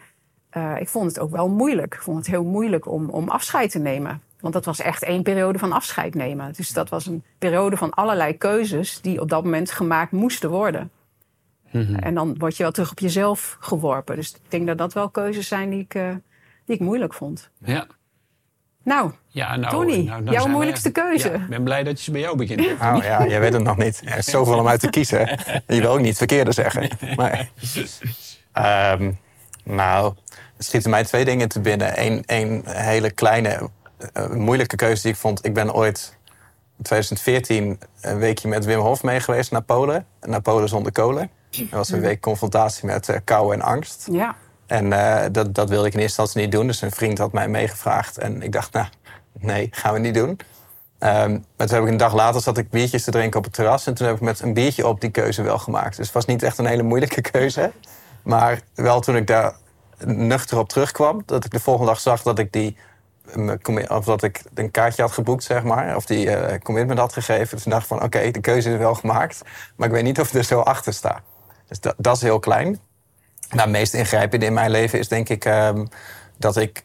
[0.51, 1.95] eh, ik vond het ook wel moeilijk.
[1.95, 4.23] Ik vond het heel moeilijk om, om afscheid te nemen.
[4.41, 6.53] Want dat was echt één periode van afscheid nemen.
[6.53, 10.91] Dus dat was een periode van allerlei keuzes die op dat moment gemaakt moesten worden.
[12.01, 14.17] En dan word je wel terug op jezelf geworpen.
[14.17, 16.09] Dus ik denk dat dat wel keuzes zijn die ik, eh,
[16.65, 17.51] die ik moeilijk vond.
[17.65, 17.87] ja.
[18.91, 21.29] Nou, Ja, nou, Tony, nou, nou jouw moeilijkste echt- keuze.
[21.29, 22.61] Ja, ik ben blij dat je ze bij jou begint.
[22.61, 24.03] Oh ja, jij weet het nog niet.
[24.05, 25.39] Er is zoveel om uit te kiezen.
[25.67, 26.89] Je wil ook niet het verkeerde zeggen.
[27.17, 27.51] Maar,
[28.53, 29.13] Ehm,
[29.65, 30.15] nou,
[30.57, 31.93] er schieten mij twee dingen te binnen.
[32.07, 33.69] Eén één hele kleine,
[34.13, 35.45] eh, moeilijke keuze die ik vond.
[35.45, 36.17] Ik ben ooit
[36.79, 40.07] in 2014 een weekje met Wim Hof mee geweest naar Polen.
[40.21, 41.31] Naar Polen zonder kolen.
[41.51, 44.09] Dat was een week confrontatie met eh, kou en angst.
[44.13, 44.35] ja.
[44.71, 46.67] En eh, dat, dat wilde ik in eerste instantie niet doen.
[46.67, 48.19] Dus een vriend had mij meegevraagd.
[48.19, 48.87] En ik dacht, nou,
[49.39, 50.39] nee, gaan we niet doen.
[50.99, 53.55] Ehm, maar toen heb ik een dag later zat ik biertjes te drinken op het
[53.55, 53.87] terras.
[53.87, 55.97] En toen heb ik met een biertje op die keuze wel gemaakt.
[55.97, 57.73] Dus het was niet echt een hele moeilijke keuze.
[58.23, 59.55] Maar wel toen ik daar
[60.05, 62.77] nuchter op terugkwam, dat ik de volgende dag zag dat ik die.
[63.89, 65.97] Of dat ik een kaartje had geboekt, zeg maar.
[65.97, 67.57] Of die eh, commitment had gegeven.
[67.57, 69.43] Dus ik dacht van, oké, de keuze is wel gemaakt.
[69.77, 71.23] Maar ik weet niet of ik er zo achter sta.
[71.69, 72.81] Dus dat is heel klein.
[73.51, 75.87] Nou, het meest ingrijpende in mijn leven is denk ik ehm,
[76.37, 76.85] dat ik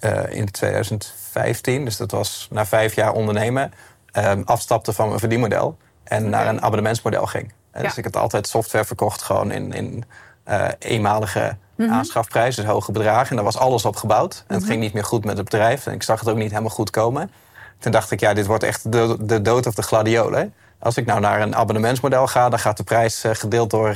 [0.00, 3.72] eh, in 2015, dus dat was na vijf jaar ondernemen,
[4.12, 7.52] ehm, afstapte van mijn verdienmodel en naar een abonnementsmodel ging.
[7.72, 10.04] Dus ik had altijd software verkocht gewoon in, in
[10.44, 13.30] eh, eenmalige aanschafprijs, dus hoge bedragen.
[13.30, 14.44] En daar was alles op gebouwd.
[14.46, 15.86] En het ging niet meer goed met het bedrijf.
[15.86, 17.30] En ik zag het ook niet helemaal goed komen.
[17.78, 20.54] Toen dacht ik, ja, dit wordt echt de, de dood of de gladiolen.
[20.78, 23.94] Als ik nou naar een abonnementsmodel ga, dan gaat de prijs eh, gedeeld door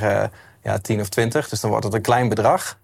[0.65, 1.49] ja, 10 of 20.
[1.49, 2.79] Dus dan wordt het een klein bedrag.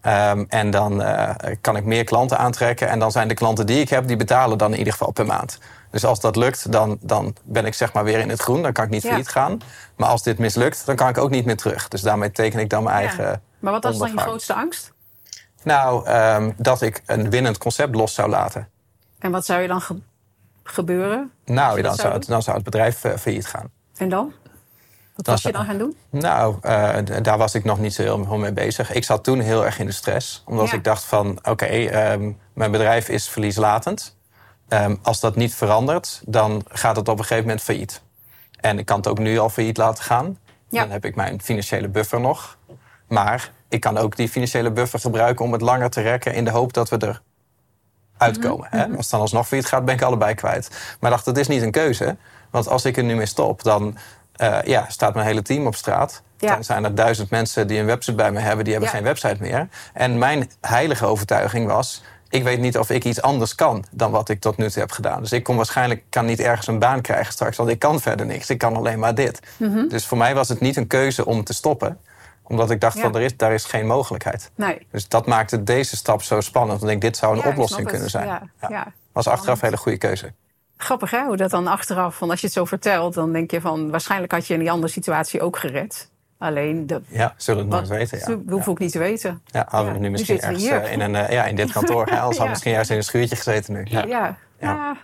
[0.00, 2.88] Ehm, en dan eh, kan ik meer klanten aantrekken.
[2.88, 5.26] En dan zijn de klanten die ik heb, die betalen dan in ieder geval per
[5.26, 5.58] maand.
[5.90, 8.62] Dus als dat lukt, dan, dan ben ik zeg maar weer in het groen.
[8.62, 9.08] Dan kan ik niet Ja.
[9.08, 9.58] failliet gaan.
[9.96, 11.88] Maar als dit mislukt, dan kan ik ook niet meer terug.
[11.88, 13.24] Dus daarmee teken ik dan mijn eigen.
[13.24, 13.40] Ja.
[13.58, 14.92] Maar wat was dan je grootste angst?
[15.62, 18.68] Nou, ehm, dat ik een winnend concept los zou laten.
[19.18, 20.00] En wat zou je dan ge-
[20.64, 21.30] gebeuren?
[21.44, 23.70] Nou, je dan zou het, dan zou het bedrijf eh, failliet gaan.
[23.96, 24.32] En dan?
[25.22, 25.96] Wat was je dan gaan doen?
[26.10, 28.92] Nou, eh, daar was ik nog niet zo heel veel mee bezig.
[28.92, 30.42] Ik zat toen heel erg in de stress.
[30.46, 30.74] Omdat Ja.
[30.76, 34.16] ik dacht van, oké, ehm, mijn bedrijf is verlieslatend.
[34.68, 38.02] Ehm, als dat niet verandert, dan gaat het op een gegeven moment failliet.
[38.60, 40.38] En ik kan het ook nu al failliet laten gaan.
[40.68, 40.80] Ja.
[40.80, 42.56] Dan heb ik mijn financiële buffer nog.
[43.08, 46.34] Maar ik kan ook die financiële buffer gebruiken om het langer te rekken...
[46.34, 47.22] in de hoop dat we er
[48.16, 48.68] uitkomen.
[48.70, 48.76] Mhm.
[48.76, 48.86] hè?
[48.86, 50.68] Als het dan alsnog failliet gaat, ben ik allebei kwijt.
[50.70, 52.16] Maar ik dacht, dat is niet een keuze.
[52.50, 53.96] Want als ik er nu mee stop, dan
[54.36, 56.22] eh, ja, staat mijn hele team op straat.
[56.38, 56.54] Ja.
[56.54, 58.64] Dan zijn er duizend mensen die een website bij me hebben...
[58.64, 58.96] die hebben Ja.
[58.96, 59.68] geen website meer.
[59.92, 62.02] En mijn heilige overtuiging was...
[62.28, 64.90] ik weet niet of ik iets anders kan dan wat ik tot nu toe heb
[64.90, 65.20] gedaan.
[65.20, 67.56] Dus ik kon waarschijnlijk kan niet ergens een baan krijgen straks...
[67.56, 69.40] want ik kan verder niks, ik kan alleen maar dit.
[69.56, 69.88] Mhm.
[69.88, 71.98] Dus voor mij was het niet een keuze om te stoppen...
[72.42, 73.02] omdat ik dacht Ja.
[73.02, 74.50] van, er is, daar is geen mogelijkheid.
[74.54, 74.86] Nee.
[74.90, 76.80] Dus dat maakte deze stap zo spannend.
[76.80, 78.26] Want ik denk, dit zou een Ja, oplossing kunnen zijn.
[78.26, 78.92] Ja, ja.
[79.12, 80.32] Was achteraf een hele goede keuze.
[80.82, 83.60] Grappig hè, hoe dat dan achteraf, want als je het zo vertelt, dan denk je
[83.60, 86.10] van waarschijnlijk had je in die andere situatie ook gered.
[86.38, 88.18] Alleen, dat, Ja, zullen het nooit weten.
[88.18, 88.26] Ja.
[88.26, 89.42] dat hoef ik niet te weten.
[89.46, 90.88] Ja, hadden we Ja, nu nu misschien zitten we ergens hier.
[90.88, 92.04] eh, in, een, eh, ja, in dit kantoor.
[92.04, 92.44] we Ja.
[92.48, 93.82] misschien juist in een schuurtje gezeten nu.
[93.84, 94.04] Ja.
[94.06, 94.96] Ja, ja.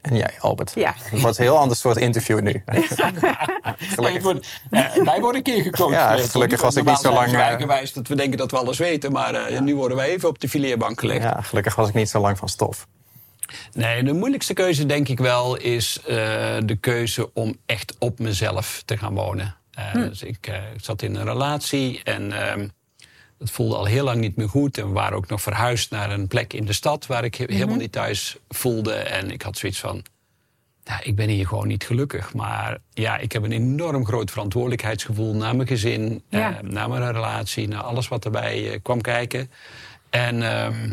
[0.00, 0.72] En jij, Albert.
[0.74, 0.94] Ja.
[0.96, 2.62] Het wordt een heel ander soort interview nu.
[3.96, 5.92] Nee, ik word- eh, wij worden een keer gecoacht.
[5.92, 9.12] Ja, gelukkig was ik niet zo lang, we dat we denken dat we alles weten.
[9.12, 11.22] Maar eh, nu worden wij even op de fileerbank gelegd.
[11.22, 12.86] Ja, gelukkig was ik niet zo lang van stof.
[13.72, 16.06] Nee, de moeilijkste keuze denk ik wel is eh,
[16.64, 19.56] de keuze om echt op mezelf te gaan wonen.
[19.72, 22.68] Eh, Dus ik, eh, ik zat in een relatie en ehm
[23.38, 24.78] het voelde al heel lang niet meer goed.
[24.78, 27.44] En we waren ook nog verhuisd naar een plek in de stad waar ik he-
[27.48, 28.92] helemaal niet thuis voelde.
[28.94, 30.04] En ik had zoiets van,
[30.84, 32.34] ja, ik ben hier gewoon niet gelukkig.
[32.34, 36.60] Maar ja, ik heb een enorm groot verantwoordelijkheidsgevoel naar mijn gezin, Ja.
[36.62, 39.50] naar mijn relatie, naar alles wat erbij kwam kijken.
[40.10, 40.92] En ehm,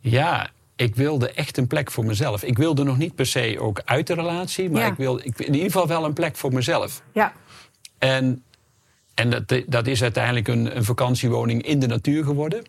[0.00, 2.42] ja, ik wilde echt een plek voor mezelf.
[2.42, 4.86] Ik wilde nog niet per se ook uit de relatie, maar Ja.
[4.88, 7.02] ik wilde ik, in ieder geval wel een plek voor mezelf.
[7.12, 7.32] ja.
[7.98, 8.42] En,
[9.14, 12.64] en dat, dat is uiteindelijk een, een vakantiewoning in de natuur geworden.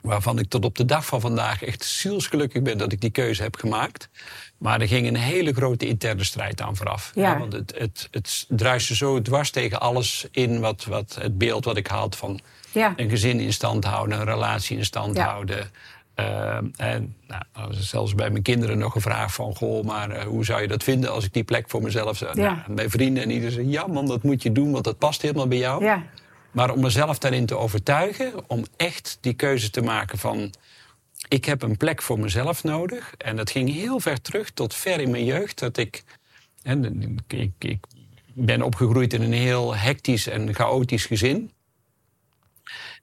[0.00, 3.42] Waarvan ik tot op de dag van vandaag echt zielsgelukkig ben dat ik die keuze
[3.42, 4.08] heb gemaakt.
[4.58, 7.10] Maar er ging een hele grote interne strijd aan vooraf.
[7.14, 7.38] Ja.
[7.38, 11.76] want het, het, het druiste zo dwars tegen alles in wat, wat het beeld wat
[11.76, 12.40] ik had van
[12.72, 12.92] Ja.
[12.96, 15.24] een gezin in stand houden, een relatie in stand Ja.
[15.24, 15.70] houden.
[16.18, 19.56] Ehm, en nou, zelfs bij mijn kinderen nog een vraag van...
[19.56, 22.40] goh, maar eh, hoe zou je dat vinden als ik die plek voor mezelf zou...
[22.40, 22.54] Ja.
[22.54, 23.68] Nou, bij vrienden en iedereen zei...
[23.68, 25.84] ja man, dat moet je doen, want dat past helemaal bij jou.
[25.84, 26.02] ja.
[26.50, 28.32] Maar om mezelf daarin te overtuigen...
[28.46, 30.50] om echt die keuze te maken van...
[31.28, 33.14] ik heb een plek voor mezelf nodig.
[33.18, 35.58] En dat ging heel ver terug tot ver in mijn jeugd.
[35.58, 36.02] Dat ik,
[36.62, 37.86] en, ik, ik
[38.32, 41.50] ben opgegroeid in een heel hectisch en chaotisch gezin...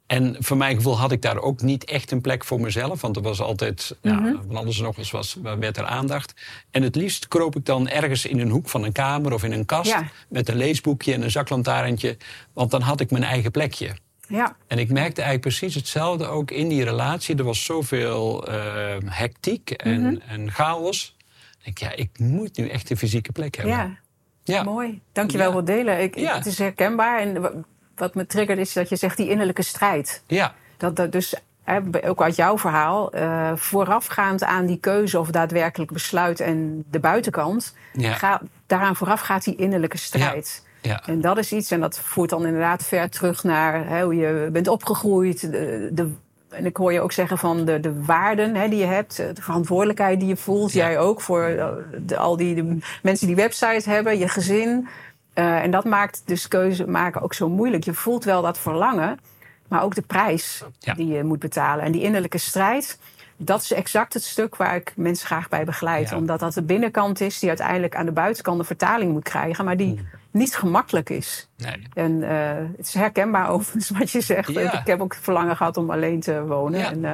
[0.07, 3.01] En voor mijn gevoel had ik daar ook niet echt een plek voor mezelf.
[3.01, 6.33] Want er was altijd, ja, van alles en nog eens was, werd er aandacht.
[6.71, 9.51] En het liefst kroop ik dan ergens in een hoek van een kamer of in
[9.51, 9.89] een kast...
[9.89, 10.09] Ja.
[10.29, 12.17] met een leesboekje en een zaklantaarntje.
[12.53, 13.95] Want dan had ik mijn eigen plekje.
[14.27, 14.55] ja.
[14.67, 17.35] En ik merkte eigenlijk precies hetzelfde ook in die relatie.
[17.35, 21.15] Er was zoveel eh, hectiek en, en chaos.
[21.63, 23.75] Ik denk, ja, ik moet nu echt een fysieke plek hebben.
[23.75, 23.97] ja.
[24.43, 24.63] Ja.
[24.63, 25.01] Mooi.
[25.11, 25.51] Dankjewel Ja.
[25.51, 26.01] voor het delen.
[26.01, 26.35] Ik, Ja.
[26.35, 27.19] Het is herkenbaar.
[27.19, 27.65] En
[27.95, 30.21] wat me triggert is dat je zegt die innerlijke strijd.
[30.27, 31.79] Ja, Dat, dat dus, hè,
[32.09, 37.75] ook uit jouw verhaal, eh, voorafgaand aan die keuze of daadwerkelijk besluit en de buitenkant,
[37.93, 38.13] Ja.
[38.13, 40.63] ga, daaraan vooraf gaat die innerlijke strijd.
[40.81, 41.01] ja.
[41.05, 44.49] En dat is iets, en dat voert dan inderdaad ver terug naar hè, hoe je
[44.51, 45.41] bent opgegroeid.
[45.51, 46.11] De, de,
[46.49, 49.41] en ik hoor je ook zeggen van de, de waarden hè, die je hebt, de
[49.41, 50.71] verantwoordelijkheid die je voelt.
[50.71, 54.87] Jij ook voor eh, de, al die mensen die websites hebben, je gezin.
[55.35, 57.83] Eh, en dat maakt dus keuze maken ook zo moeilijk.
[57.83, 59.19] Je voelt wel dat verlangen,
[59.67, 60.93] maar ook de prijs Ja.
[60.93, 61.85] die je moet betalen.
[61.85, 62.99] En die innerlijke strijd,
[63.37, 66.09] dat is exact het stuk waar ik mensen graag bij begeleid.
[66.09, 66.17] Ja.
[66.17, 69.77] Omdat dat de binnenkant is die uiteindelijk aan de buitenkant de vertaling moet krijgen, maar
[69.77, 70.07] die Hmm.
[70.31, 71.49] niet gemakkelijk is.
[71.57, 71.87] Nee.
[71.93, 74.51] En eh, het is herkenbaar overigens wat je zegt.
[74.51, 74.79] Ja.
[74.79, 76.85] Ik, heb ook verlangen gehad om alleen te wonen.
[76.85, 77.11] En, eh,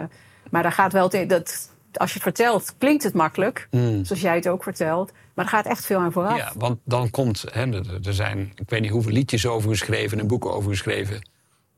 [0.49, 4.05] maar daar gaat wel dat, als je het vertelt, klinkt het makkelijk, Mm.
[4.05, 5.11] zoals jij het ook vertelt.
[5.33, 6.37] Maar er gaat echt veel aan vooraf.
[6.37, 7.71] Ja, want dan komt, hè,
[8.03, 11.29] er zijn, ik weet niet hoeveel liedjes over geschreven en boeken over geschreven.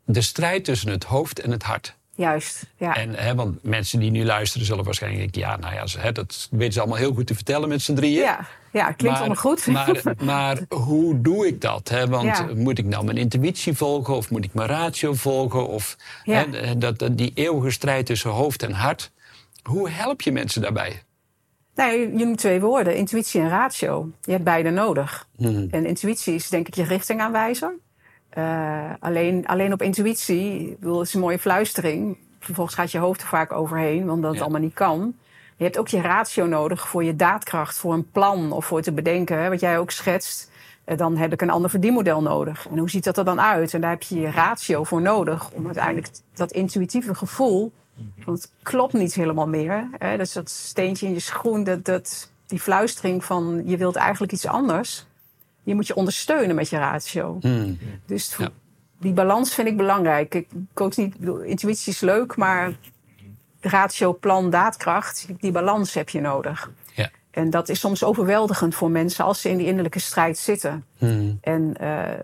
[0.05, 1.95] De strijd tussen het hoofd en het hart.
[2.15, 2.63] Juist.
[2.77, 2.95] Ja.
[2.95, 6.11] En, hè, want mensen die nu luisteren zullen waarschijnlijk denken, ja, nou ja, ze- hè,
[6.11, 8.21] dat weten ze allemaal heel goed te vertellen met z'n drieën.
[8.21, 8.47] ja.
[8.71, 9.67] ja, klinkt allemaal goed.
[9.67, 11.89] Maar, maar hoe doe ik dat?
[11.89, 12.07] Hè?
[12.07, 12.47] Want Ja.
[12.55, 15.67] moet ik nou mijn intuïtie volgen of moet ik mijn ratio volgen?
[15.67, 16.45] Of Ja.
[16.51, 19.11] hè, dat, dat- die eeuwige strijd tussen hoofd en hart.
[19.63, 21.03] Hoe help je mensen daarbij?
[21.75, 24.09] Nee, je noemt twee woorden, intuïtie en ratio.
[24.21, 25.27] Je hebt beide nodig.
[25.35, 25.67] Hmm.
[25.71, 27.73] En intuïtie is denk ik je richtingaanwijzer.
[28.29, 32.17] Eh alleen, alleen op intuïtie, het is een mooie fluistering.
[32.39, 35.15] Vervolgens gaat je hoofd er vaak overheen, want dat het allemaal niet kan.
[35.57, 38.91] Je hebt ook je ratio nodig voor je daadkracht, voor een plan of voor te
[38.91, 39.37] bedenken.
[39.37, 40.51] Hè, wat jij ook schetst.
[40.83, 42.67] Eh, dan heb ik een ander verdienmodel nodig.
[42.71, 43.73] En hoe ziet dat er dan uit?
[43.73, 45.51] En daar heb je je ratio voor nodig.
[45.51, 47.71] Om uiteindelijk dat intuïtieve gevoel.
[48.25, 49.87] Want het klopt niet helemaal meer.
[49.97, 50.17] Hè?
[50.17, 54.47] Dus dat steentje in je schoen, dat, dat, die fluistering van je wilt eigenlijk iets
[54.47, 55.05] anders.
[55.63, 57.37] Je moet je ondersteunen met je ratio.
[57.41, 57.77] Hmm.
[58.05, 58.49] Dus Ja.
[58.99, 60.35] die balans vind ik belangrijk.
[60.35, 62.73] Ik coach niet, bedoel, intuïtie is leuk, maar
[63.61, 66.71] ratio, plan, daadkracht, die balans heb je nodig.
[66.95, 67.09] Ja.
[67.31, 70.85] En dat is soms overweldigend voor mensen als ze in die innerlijke strijd zitten.
[70.97, 71.37] Hmm.
[71.41, 72.19] En eh,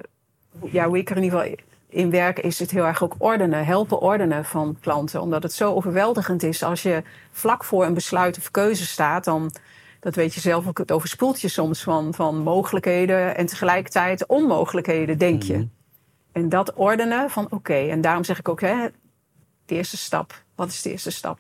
[0.72, 1.58] ja, hoe ik er in ieder geval
[1.90, 5.22] in werk, is het heel erg ook ordenen, helpen ordenen van klanten.
[5.22, 9.52] Omdat het zo overweldigend is als je vlak voor een besluit of keuze staat, dan,
[10.00, 15.18] dat weet je zelf ook, het overspoelt je soms van, van mogelijkheden en tegelijkertijd onmogelijkheden,
[15.18, 15.68] denk je.
[16.32, 18.88] En dat ordenen van oké, en daarom zeg ik ook, hè,
[19.66, 20.44] de eerste stap.
[20.56, 21.40] Wat is de eerste stap?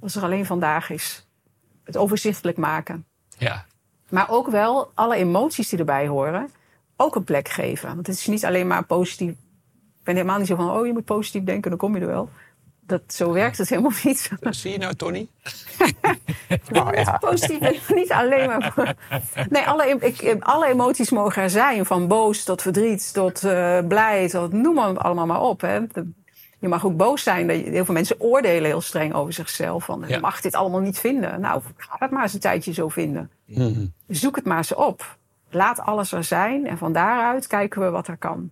[0.00, 1.26] Als er alleen vandaag is.
[1.84, 3.06] Het overzichtelijk maken.
[3.38, 3.66] Ja.
[4.10, 6.50] Maar ook wel alle emoties die erbij horen.
[6.96, 7.94] ook een plek geven.
[7.94, 9.34] Want het is niet alleen maar positief.
[10.08, 12.06] Ik ben helemaal niet zo van, oh, je moet positief denken, dan kom je er
[12.06, 12.28] wel.
[12.80, 14.30] Dat, zo werkt het helemaal niet.
[14.50, 15.28] Zie je nou, Tony?
[16.68, 17.16] Nou ja.
[17.18, 18.94] Positief, niet alleen maar.
[19.50, 21.86] Nee, alle, ik, alle emoties mogen er zijn.
[21.86, 25.60] Van boos tot verdriet, tot eh, blij, tot noem maar allemaal maar op.
[25.60, 25.86] Hè.
[25.86, 26.10] De-
[26.58, 27.48] Je mag ook boos zijn.
[27.50, 29.84] Heel veel mensen oordelen heel streng over zichzelf.
[29.84, 30.18] Van, Ja.
[30.18, 31.40] Mag dit allemaal niet vinden.
[31.40, 33.30] Nou, ga het maar eens een tijdje zo vinden.
[33.44, 33.86] Mhm.
[34.08, 35.16] Zoek het maar eens op.
[35.50, 36.66] Laat alles er zijn.
[36.66, 38.50] En van daaruit kijken we wat er kan.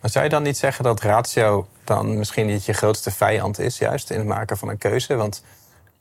[0.00, 3.78] Maar zou je dan niet zeggen dat ratio dan misschien niet je grootste vijand is,
[3.78, 5.16] juist in het maken van een keuze?
[5.16, 5.44] Want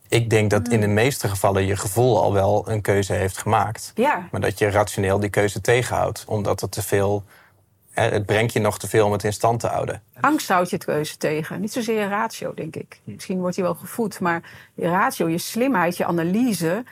[0.07, 3.91] ik denk dat in de meeste gevallen je gevoel al wel een keuze heeft gemaakt.
[3.95, 7.23] Ja, Maar dat je rationeel die keuze tegenhoudt, omdat het te veel.
[7.91, 10.01] Het brengt je nog te veel om het in stand te houden.
[10.19, 11.61] angst houdt je het keuze tegen.
[11.61, 12.99] Niet zozeer je ratio, denk ik.
[13.03, 14.19] Misschien wordt die wel gevoed.
[14.19, 14.41] Maar
[14.73, 16.83] je ratio, je slimheid, je analyse...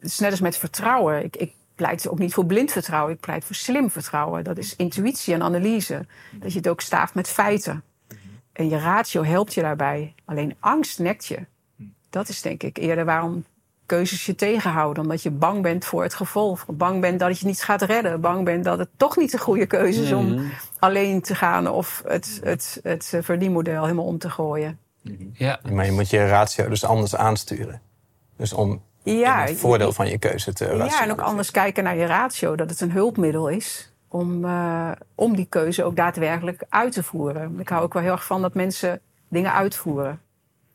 [0.00, 1.24] Het is net als met vertrouwen.
[1.24, 3.14] Ik, ik pleit ook niet voor blind vertrouwen.
[3.14, 4.44] Ik pleit voor slim vertrouwen.
[4.44, 6.06] Dat is intuïtie en analyse.
[6.32, 7.82] Dat je het ook staaft met feiten.
[8.52, 10.14] En je ratio helpt je daarbij.
[10.24, 11.38] Alleen angst nekt je.
[12.10, 13.44] Dat is denk ik eerder waarom
[13.86, 15.02] keuzes je tegenhouden.
[15.02, 16.66] Omdat je bang bent voor het gevolg.
[16.66, 18.20] Bang bent dat je niets gaat redden.
[18.20, 22.02] Bang bent dat het toch niet de goede keuze is om alleen te gaan of
[22.06, 24.78] het, het, het eh, verdienmodel helemaal om te gooien.
[25.32, 25.60] Ja.
[25.72, 27.80] Maar je moet je ratio dus anders aansturen.
[28.36, 31.96] Dus om Ja, het voordeel van je keuze te ja, en ook anders kijken naar
[31.96, 32.56] je ratio.
[32.56, 37.60] Dat het een hulpmiddel is om, eh, om die keuze ook daadwerkelijk uit te voeren.
[37.60, 40.20] Ik hou ook wel heel erg van dat mensen dingen uitvoeren.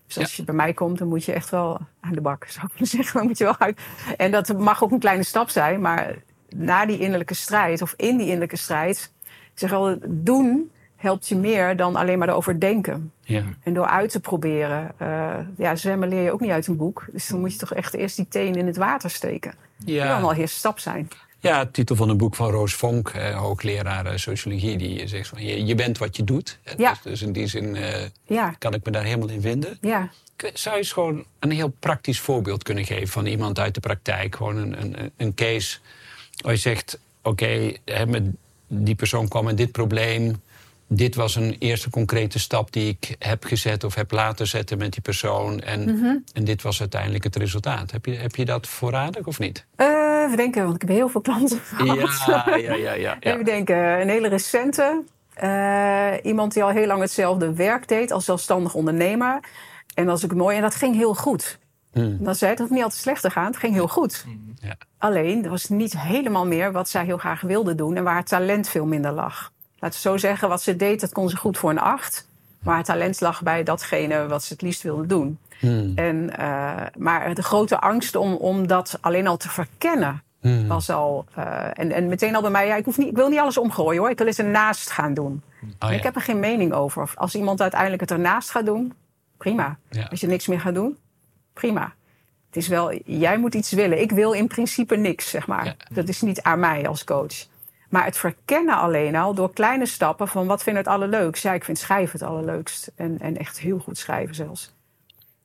[0.07, 2.65] Dus als je bij mij komt, dan moet je echt wel aan de bak, zou
[2.65, 3.17] ik willen zeggen.
[3.17, 3.79] Dan moet je wel uit.
[4.17, 6.15] En dat mag ook een kleine stap zijn, maar
[6.49, 11.35] na die innerlijke strijd of in die innerlijke strijd, ik zeg al, doen helpt je
[11.35, 13.11] meer dan alleen maar erover denken.
[13.23, 13.43] Ja.
[13.63, 14.91] En door uit te proberen.
[14.97, 17.05] eh, ja, zwemmen leer je ook niet uit een boek.
[17.11, 19.53] Dus dan moet je toch echt eerst die teen in het water steken.
[19.77, 20.21] Dat kan Ja.
[20.21, 21.07] wel eerste stap zijn.
[21.39, 25.27] ja, het titel van een boek van Roos Vonk, eh, hoogleraar eh, sociologie, die zegt
[25.29, 26.59] van je, je bent wat je doet.
[26.77, 26.91] Ja.
[26.91, 29.77] Dus, dus in die zin eh, Ja, kan ik me daar helemaal in vinden.
[29.81, 30.09] ja.
[30.53, 34.35] Zou je eens gewoon een heel praktisch voorbeeld kunnen geven van iemand uit de praktijk?
[34.35, 35.77] Gewoon een, een, een case
[36.41, 37.73] waar je zegt: Oké,
[38.07, 38.23] met
[38.67, 40.41] die persoon kwam met dit probleem.
[40.89, 44.91] Dit was een eerste concrete stap die ik heb gezet of heb laten zetten met
[44.93, 45.59] die persoon.
[45.59, 46.15] En, Mhm.
[46.33, 47.91] en dit was uiteindelijk het resultaat.
[47.91, 49.65] Heb je, heb je dat voorradig of niet?
[49.75, 52.23] Eh, even denken, want ik heb heel veel klanten gehad.
[52.27, 52.93] ja, ja, ja.
[52.93, 53.17] ja.
[53.31, 55.03] Even denken, een hele recente.
[55.33, 59.39] eh, iemand die al heel lang hetzelfde werk deed als zelfstandig ondernemer.
[59.93, 60.55] En dat is ook mooi.
[60.55, 61.57] En dat ging heel goed.
[61.93, 62.17] Hmm.
[62.23, 63.45] Dan zei het, hoeft niet altijd slecht te gaan.
[63.45, 64.25] Het ging heel goed.
[64.61, 64.75] Ja.
[64.97, 67.95] Alleen, er was niet helemaal meer wat zij heel graag wilde doen.
[67.95, 69.51] En waar het talent veel minder lag.
[69.79, 72.27] Laten we zo zeggen, wat ze deed, dat kon ze goed voor een acht.
[72.59, 75.39] Maar het talent lag bij datgene wat ze het liefst wilde doen.
[75.59, 75.91] Hmm.
[75.95, 80.67] En, eh, maar de grote angst om, om dat alleen al te verkennen Hmm.
[80.67, 81.25] was al.
[81.33, 83.57] eh, en, en meteen al bij mij, ja, ik, hoef niet, ik wil niet alles
[83.57, 84.09] omgooien hoor.
[84.09, 85.41] Ik wil eens ernaast gaan doen.
[85.63, 85.95] Oh, ja.
[85.95, 87.01] Ik heb er geen mening over.
[87.01, 88.93] Of Als iemand uiteindelijk het ernaast gaat doen,
[89.37, 89.77] prima.
[89.89, 90.03] Ja.
[90.09, 90.97] Als je niks meer gaat doen,
[91.53, 91.93] prima.
[92.47, 94.01] Het is wel, jij moet iets willen.
[94.01, 95.65] Ik wil in principe niks, zeg maar.
[95.65, 95.75] Ja.
[95.89, 97.45] Dat is niet aan mij als coach.
[97.89, 101.43] Maar het verkennen alleen al door kleine stappen van wat vind ik het allerleukst.
[101.43, 102.91] Ja, ik vind schrijven het allerleukst.
[102.95, 104.75] En, en echt heel goed schrijven zelfs.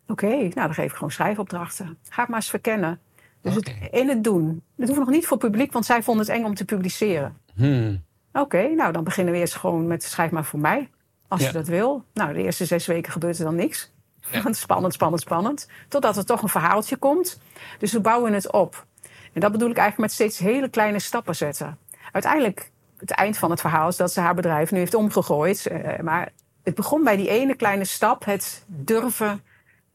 [0.07, 1.99] Oké, nou dan geef ik gewoon schrijfopdrachten.
[2.09, 3.01] Ga het maar eens verkennen.
[3.41, 4.63] Dus het in het doen.
[4.77, 7.37] Dat hoeft nog niet voor publiek, want zij vonden het eng om te publiceren.
[7.55, 8.03] Hmm.
[8.33, 10.91] Oké, nou dan beginnen we eerst gewoon met schrijf maar voor mij.
[11.29, 11.47] Als Ja.
[11.47, 12.05] je dat wil.
[12.15, 13.93] Nou, de eerste zes weken gebeurt er dan niks.
[14.31, 14.43] Ja.
[14.53, 15.69] spannend, spannend, spannend.
[15.89, 17.41] Totdat er toch een verhaaltje komt.
[17.79, 18.87] Dus we bouwen het op.
[19.33, 21.79] En dat bedoel ik eigenlijk met steeds hele kleine stappen zetten.
[22.13, 25.67] Uiteindelijk, het eind van het verhaal is dat ze haar bedrijf nu heeft omgegooid.
[25.67, 28.25] Eh, maar het begon bij die ene kleine stap.
[28.25, 29.43] Het durven,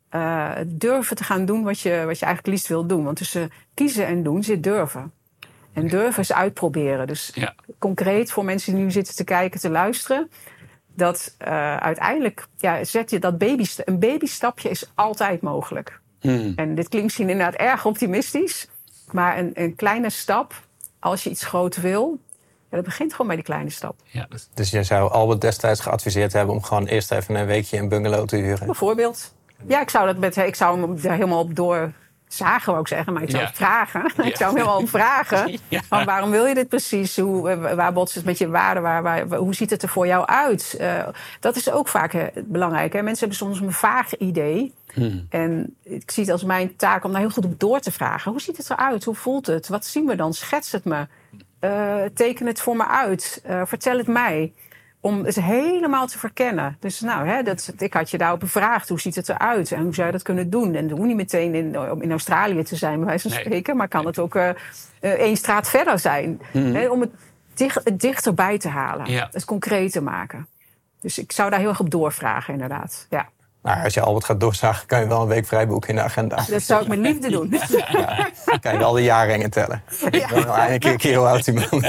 [0.10, 3.04] eh, durven te gaan doen wat je, wat je eigenlijk liefst wil doen.
[3.04, 5.12] Want tussen kiezen en doen zit durven.
[5.74, 7.08] En durven is uitproberen.
[7.08, 7.56] Dus Ja.
[7.80, 10.30] concreet voor mensen die nu zitten te kijken, te luisteren.
[10.94, 16.00] Dat eh, uiteindelijk ja, zet je dat baby, een babystapje is altijd mogelijk.
[16.20, 16.54] Hmm.
[16.56, 18.68] En dit klinkt misschien inderdaad erg optimistisch.
[19.12, 20.54] Maar een, een kleine stap,
[21.10, 22.20] als je iets groot wil,
[22.70, 23.96] ja, dat begint gewoon bij die kleine stap.
[24.04, 24.28] Ja.
[24.54, 28.28] Dus jij zou Albert destijds geadviseerd hebben om gewoon eerst even een weekje een bungalow
[28.28, 28.66] te huren.
[28.66, 29.34] Bijvoorbeeld.
[29.68, 31.92] Ja, ik zou, dat met, ik zou hem daar helemaal op door
[32.28, 33.14] zagen, wou ik zeggen.
[33.14, 33.48] Maar ik zou Ja.
[33.48, 34.06] het vragen.
[34.26, 35.58] ik zou hem helemaal vragen.
[35.68, 35.82] Ja.
[35.88, 37.18] Van waarom wil je dit precies?
[37.20, 38.80] Hoe, eh, waar botst het met je waarde?
[38.80, 40.76] Waar, waar, hoe ziet het er voor jou uit?
[40.80, 41.08] Eh,
[41.40, 42.94] dat is ook vaak eh, belangrijk.
[42.94, 43.02] Hè?
[43.02, 44.74] Mensen hebben soms een vaag idee.
[44.94, 45.26] Hmm.
[45.30, 48.32] En ik zie het als mijn taak om daar heel goed op door te vragen.
[48.32, 49.04] Hoe ziet het eruit?
[49.04, 49.68] Hoe voelt het?
[49.68, 50.34] Wat zien we dan?
[50.34, 51.08] Schets het me.
[52.14, 53.42] Teken het voor me uit.
[53.64, 54.54] Vertel het mij.
[55.08, 56.78] Om het helemaal te verkennen.
[56.80, 58.90] Dus nou, hè, dat, ik had je daarop bevraagd.
[58.90, 59.72] Hoe ziet het eruit?
[59.72, 60.76] En hoe zou je dat kunnen doen?
[60.76, 63.46] En hoe niet meteen in, om in Australië te zijn, bij wijze van Nee.
[63.46, 63.78] spreken.
[63.78, 64.50] Maar kan het ook eh,
[65.00, 66.42] één straat verder zijn.
[66.52, 67.12] Hè, om het
[67.54, 69.12] dicht, het dichterbij te halen.
[69.12, 69.30] Ja.
[69.32, 70.48] Het concreet te maken.
[71.02, 73.08] Dus ik zou daar heel erg op doorvragen, inderdaad.
[73.10, 73.30] Ja,
[73.68, 76.36] Nou, als je Albert gaat doorzagen, kan je wel een week vrijboeken in de agenda.
[76.50, 77.50] dat zou ik met liefde doen.
[78.46, 79.82] Dan kan je al de jaarringen tellen.
[80.10, 81.84] Ik ben wel eindelijk een keer hoe oud die man.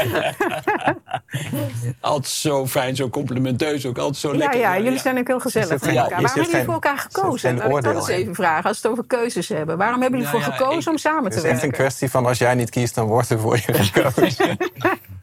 [2.01, 3.99] Altijd zo fijn, zo complimenteus ook.
[3.99, 4.61] Altijd zo Ja, lekker.
[4.61, 5.95] ja, jullie zijn ook heel gezellig met elkaar.
[6.09, 7.57] Waarom hebben jullie voor elkaar gekozen?
[7.57, 9.77] Laat ik dat eens even vragen, als we het over keuzes hebben.
[9.79, 11.61] Waarom hebben jullie Nou ervoor ja, gekozen ik- om samen Het te is echt een
[11.61, 11.79] werken?
[11.79, 14.57] kwestie van als jij niet kiest, dan wordt er voor je gekozen.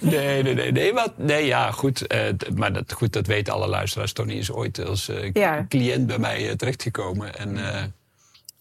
[0.00, 0.72] Nee, nee, nee.
[0.72, 2.06] Nee, wat, nee ja, goed.
[2.06, 2.20] eh,
[2.54, 4.12] maar dat, goed, dat weten alle luisteraars.
[4.12, 5.66] Tony is ooit als eh, Ja.
[5.68, 7.38] cliënt bij mij eh, terechtgekomen.
[7.38, 7.58] En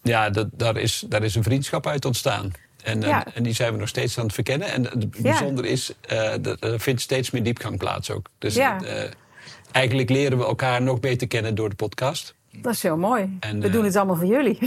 [0.02, 2.52] ja, dat, daar, is, daar is een vriendschap uit ontstaan.
[2.84, 3.26] En, Ja.
[3.34, 4.67] en die zijn we nog steeds aan het verkennen.
[4.71, 8.28] En het bijzondere is, er vindt steeds meer diepgang plaats ook.
[8.38, 8.80] Dus Ja.
[9.71, 12.34] eigenlijk leren we elkaar nog beter kennen door de podcast.
[12.62, 13.38] Dat is heel mooi.
[13.39, 14.58] En, we doen het allemaal voor jullie.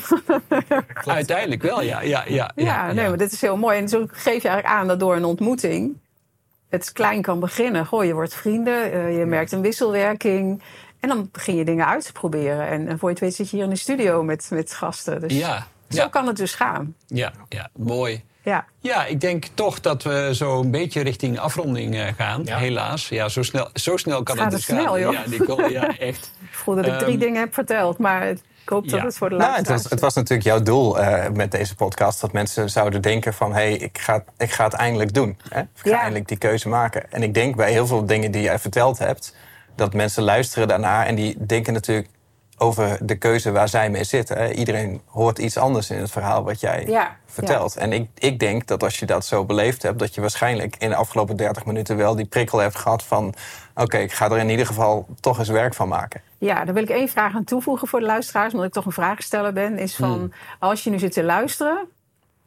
[1.04, 2.00] Uiteindelijk wel, ja.
[2.02, 3.08] Ja, ja, ja, Ja, nee, ja.
[3.08, 3.78] maar dit is heel mooi.
[3.78, 5.96] En zo geef je eigenlijk aan dat door een ontmoeting
[6.68, 7.86] het klein kan beginnen.
[7.86, 10.62] Goh, je wordt vrienden, eh, je merkt een wisselwerking.
[11.00, 12.66] En dan begin je dingen uit te proberen.
[12.68, 15.20] En, en voor je het weet zit je hier in de studio met, met gasten.
[15.20, 16.94] Dus ja, zo ja, kan het dus gaan.
[17.06, 18.24] ja, ja, mooi.
[18.42, 22.48] Ja, Ja, ik denk toch dat we zo een beetje richting afronding eh, gaan.
[22.48, 23.08] Helaas.
[23.08, 25.00] Ja, zo snel, zo snel kan Gaat het dus snel, gaan.
[25.00, 25.12] joh.
[25.12, 26.32] Ja, Nicole, ja, echt.
[26.50, 27.98] ik voel dat ik drie Ehm, dingen heb verteld.
[27.98, 28.34] Maar
[28.68, 29.04] ik hoop dat ja.
[29.04, 32.20] het voor de Nou, het was, het was natuurlijk jouw doel eh, met deze podcast.
[32.20, 33.50] Dat mensen zouden denken van...
[33.52, 35.38] hé, hey, ik, ga, ik ga het eindelijk doen.
[35.48, 35.60] Hè?
[35.60, 35.98] Ik ga Ja.
[35.98, 37.12] eindelijk die keuze maken.
[37.12, 39.34] En ik denk bij heel veel dingen die jij verteld hebt...
[39.74, 42.08] dat mensen luisteren daarna en die denken natuurlijk
[42.58, 44.36] over de keuze waar zij mee zitten.
[44.36, 44.52] Hè?
[44.52, 47.76] Iedereen hoort iets anders in het verhaal wat jij Ja, vertelt.
[47.76, 49.98] En ik, ik denk dat als je dat zo beleefd hebt...
[49.98, 53.34] dat je waarschijnlijk in de afgelopen 30 minuten wel die prikkel hebt gehad van...
[53.74, 56.20] oké, ik ga er in ieder geval toch eens werk van maken.
[56.38, 58.92] Ja, daar wil ik één vraag aan toevoegen voor de luisteraars, omdat ik toch een
[58.92, 59.78] vraagsteller ben.
[59.78, 60.32] Is van, Hmm.
[60.58, 61.78] als je nu zit te luisteren,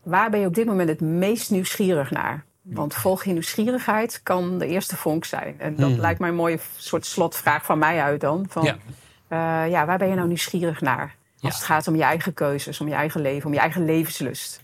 [0.04, 2.44] waar ben je op dit moment het meest nieuwsgierig naar?
[2.62, 5.56] Want volg je nieuwsgierigheid kan de eerste vonk zijn.
[5.58, 8.46] En dat lijkt mij een mooie soort slotvraag van mij uit dan.
[8.50, 8.72] Van, Hmm.
[8.72, 8.94] Ja.
[9.36, 9.64] Ja.
[9.64, 11.16] ja, waar ben je nou nieuwsgierig naar?
[11.42, 11.58] Als Ja.
[11.58, 14.62] het gaat om je eigen keuzes, om je eigen leven, om je eigen levenslust.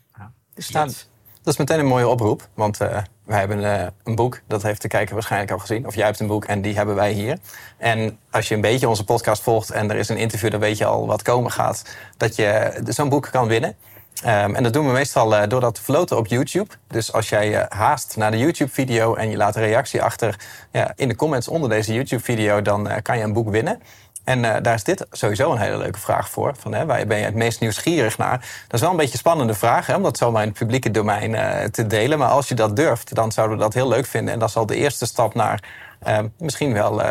[0.54, 1.08] Dus Nou, dat,
[1.44, 4.42] Dat is meteen een mooie oproep, want eh, wij hebben eh, een boek.
[4.48, 5.88] Dat heeft de kijker waarschijnlijk al gezien.
[5.88, 7.38] Of jij hebt een boek en die hebben wij hier.
[7.78, 10.52] En als je een beetje onze podcast volgt en er is een interview...
[10.52, 11.84] dan weet je al wat komen gaat,
[12.18, 13.76] dat je zo'n boek kan winnen.
[14.24, 16.74] Ehm, en dat doen we meestal eh, door dat te floten op YouTube.
[16.88, 20.40] Dus als jij eh, haast naar de YouTube-video en je laat een reactie achter...
[20.72, 23.82] Ja, in de comments onder deze YouTube-video, dan eh, kan je een boek winnen.
[24.28, 26.54] En eh, daar is dit sowieso een hele leuke vraag voor.
[26.58, 28.38] Van, hè, waar ben je het meest nieuwsgierig naar?
[28.64, 30.92] Dat is wel een beetje een spannende vraag, hè, om dat zomaar in het publieke
[30.92, 32.18] domein eh, te delen.
[32.18, 34.34] Maar als je dat durft, dan zouden we dat heel leuk vinden.
[34.34, 35.64] En dat is al de eerste stap naar
[36.00, 37.02] eh, misschien wel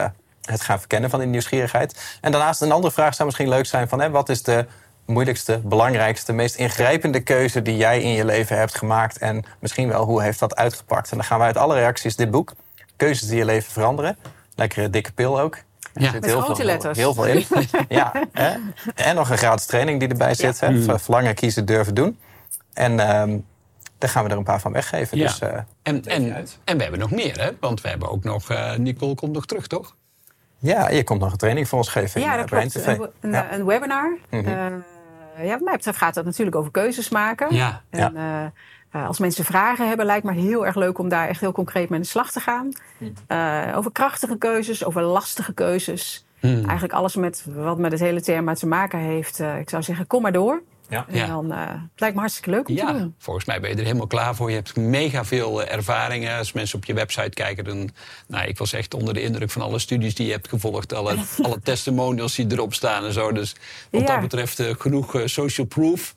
[0.41, 2.19] het gaan verkennen van die nieuwsgierigheid.
[2.21, 4.01] En daarnaast een andere vraag zou misschien leuk zijn van...
[4.01, 4.67] Hè, wat is de
[5.07, 7.63] moeilijkste, belangrijkste, meest ingrijpende keuze...
[7.63, 9.19] die jij in je leven hebt gemaakt?
[9.19, 11.11] En misschien wel, hoe heeft dat uitgepakt?
[11.11, 12.53] En dan gaan we uit alle reacties dit boek...
[12.97, 14.19] Keuzes die je leven veranderen.
[14.55, 15.59] Lekkere dikke pil ook.
[15.97, 16.11] Er Ja.
[16.11, 16.99] zit Met heel grote veel, letters.
[16.99, 17.45] Heel veel in.
[17.89, 18.57] ja, hè?
[18.95, 20.61] En nog een gratis training die erbij zit.
[20.61, 20.71] Hè?
[20.71, 20.99] Mm.
[20.99, 22.19] Verlangen, kiezen, durven doen.
[22.73, 23.39] En ehm
[23.99, 25.19] daar gaan we er een paar van weggeven.
[25.19, 25.27] Ja.
[25.27, 25.49] Dus, eh,
[25.83, 27.51] En, en, en we hebben nog meer, hè?
[27.61, 28.51] Want we hebben ook nog...
[28.51, 29.97] eh, Nicole komt nog terug, toch?
[30.59, 32.87] ja, je komt nog een training voor ons geven ja, in dat Brain klopt.
[32.87, 32.99] TV.
[32.99, 33.53] Een, een, Ja.
[33.53, 34.17] een webinar.
[34.31, 34.43] Eh,
[35.43, 37.55] ja, wat mij betreft gaat dat natuurlijk over keuzes maken.
[37.55, 37.83] Ja.
[37.91, 38.45] En, eh,
[38.97, 41.89] eh, als mensen vragen hebben, lijkt me heel erg leuk om daar echt heel concreet
[41.89, 42.73] mee aan de slag te gaan.
[43.27, 46.25] Eh, over krachtige keuzes, over lastige keuzes.
[46.41, 46.55] Hmm.
[46.65, 49.41] Eigenlijk alles met, wat met het hele thema te maken heeft.
[49.41, 50.63] Eh, ik zou zeggen, kom maar door.
[50.89, 51.07] Ja.
[51.09, 53.15] En dan, eh, het lijkt me hartstikke leuk om te Ja, doen.
[53.19, 54.49] volgens mij ben je er helemaal klaar voor.
[54.51, 56.39] Je hebt mega veel ervaringen.
[56.39, 57.91] Als mensen op je website kijken, dan...
[58.27, 60.95] Nou, ik was echt onder de indruk van alle studies die je hebt gevolgd.
[60.95, 63.33] Alle, alle testimonials die erop staan en zo.
[63.33, 63.57] Dus
[63.91, 64.07] wat Ja.
[64.07, 66.15] dat betreft genoeg social proof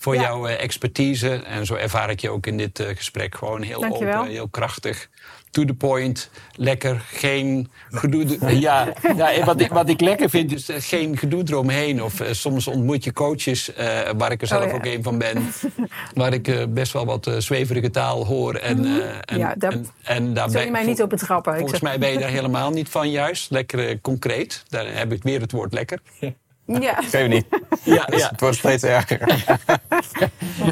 [0.00, 0.20] voor Ja.
[0.22, 1.30] jouw eh, expertise.
[1.34, 3.34] En zo ervaar ik je ook in dit eh, gesprek.
[3.34, 4.18] Gewoon heel Dankjewel.
[4.18, 5.08] open, heel krachtig.
[5.50, 8.38] To the point, lekker, geen gedoe.
[8.60, 8.92] Ja,
[9.44, 12.02] wat, ik, wat ik lekker vind is eh, geen gedoe eromheen.
[12.02, 13.86] Of soms ontmoet je coaches, eh,
[14.16, 14.74] waar ik er zelf Oh, ja.
[14.74, 15.48] ook een van ben.
[16.14, 18.54] waar ik best wel wat zweverige taal hoor.
[18.54, 19.38] En, eh, en, Mhm.
[19.38, 21.52] Ja, daar en, en daar ben je mij niet op betrappen?
[21.52, 23.50] Ik Volgens zeg- mij ben je daar helemaal niet van juist.
[23.50, 24.64] Lekker concreet.
[24.68, 25.98] Daar heb ik weer het woord lekker.
[26.78, 27.46] Ja, Geef niet.
[27.82, 28.28] Ja, Dus ja.
[28.28, 29.46] Het wordt steeds erger.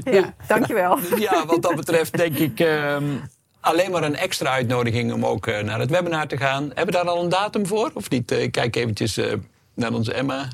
[0.04, 0.98] ja, dankjewel.
[1.18, 3.04] ja, wat dat betreft denk ik ehm,
[3.60, 6.62] alleen maar een extra uitnodiging om ook eh, naar het webinar te gaan.
[6.62, 7.90] Hebben we daar al een datum voor?
[7.94, 8.30] Of niet?
[8.32, 9.32] Eh, kijk eventjes eh,
[9.74, 10.48] naar onze Emma.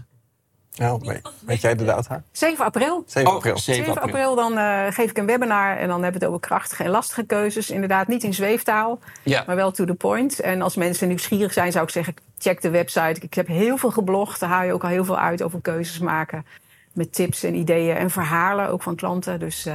[0.74, 2.22] Nou, weet, weet jij de data?
[2.32, 3.04] 7 april.
[3.06, 3.58] 7 Oh, april.
[3.58, 4.14] 7 7 april.
[4.24, 6.90] april dan eh, geef ik een webinar en dan hebben we het over krachtige en
[6.90, 7.70] lastige keuzes.
[7.70, 9.42] Inderdaad, niet in zweeftaal, Ja.
[9.46, 10.40] maar wel to the point.
[10.40, 13.20] En als mensen nieuwsgierig zijn, zou ik zeggen, check de website.
[13.20, 15.98] Ik heb heel veel geblogd, daar haal je ook al heel veel uit over keuzes
[15.98, 16.46] maken.
[16.92, 19.38] Met tips en ideeën en verhalen, ook van klanten.
[19.38, 19.74] Dus, eh,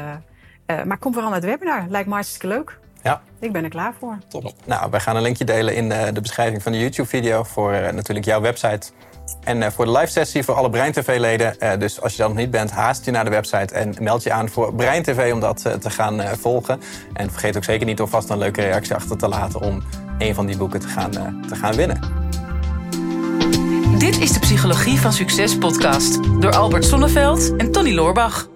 [0.65, 2.77] eh, maar kom vooral naar het webinar, lijkt me hartstikke leuk.
[3.03, 3.21] Ja.
[3.39, 4.17] Ik ben er klaar voor.
[4.27, 4.53] Top.
[4.65, 7.93] Nou, wij gaan een linkje delen in eh, de beschrijving van de YouTube-video voor eh,
[7.93, 8.91] natuurlijk jouw website.
[9.43, 11.79] En eh, voor de live sessie voor alle Brein TV-leden.
[11.79, 14.31] dus als je dat nog niet bent, haast je naar de website en meld je
[14.31, 16.81] aan voor Brein TV om dat te gaan volgen.
[17.13, 19.83] En vergeet ook zeker niet om vast een leuke reactie achter te laten om
[20.17, 21.11] een van die boeken te gaan,
[21.47, 22.27] te gaan winnen.
[23.99, 28.47] Dit is de Psychologie van Succes podcast door Albert Sonneveld en Tony Loorbach.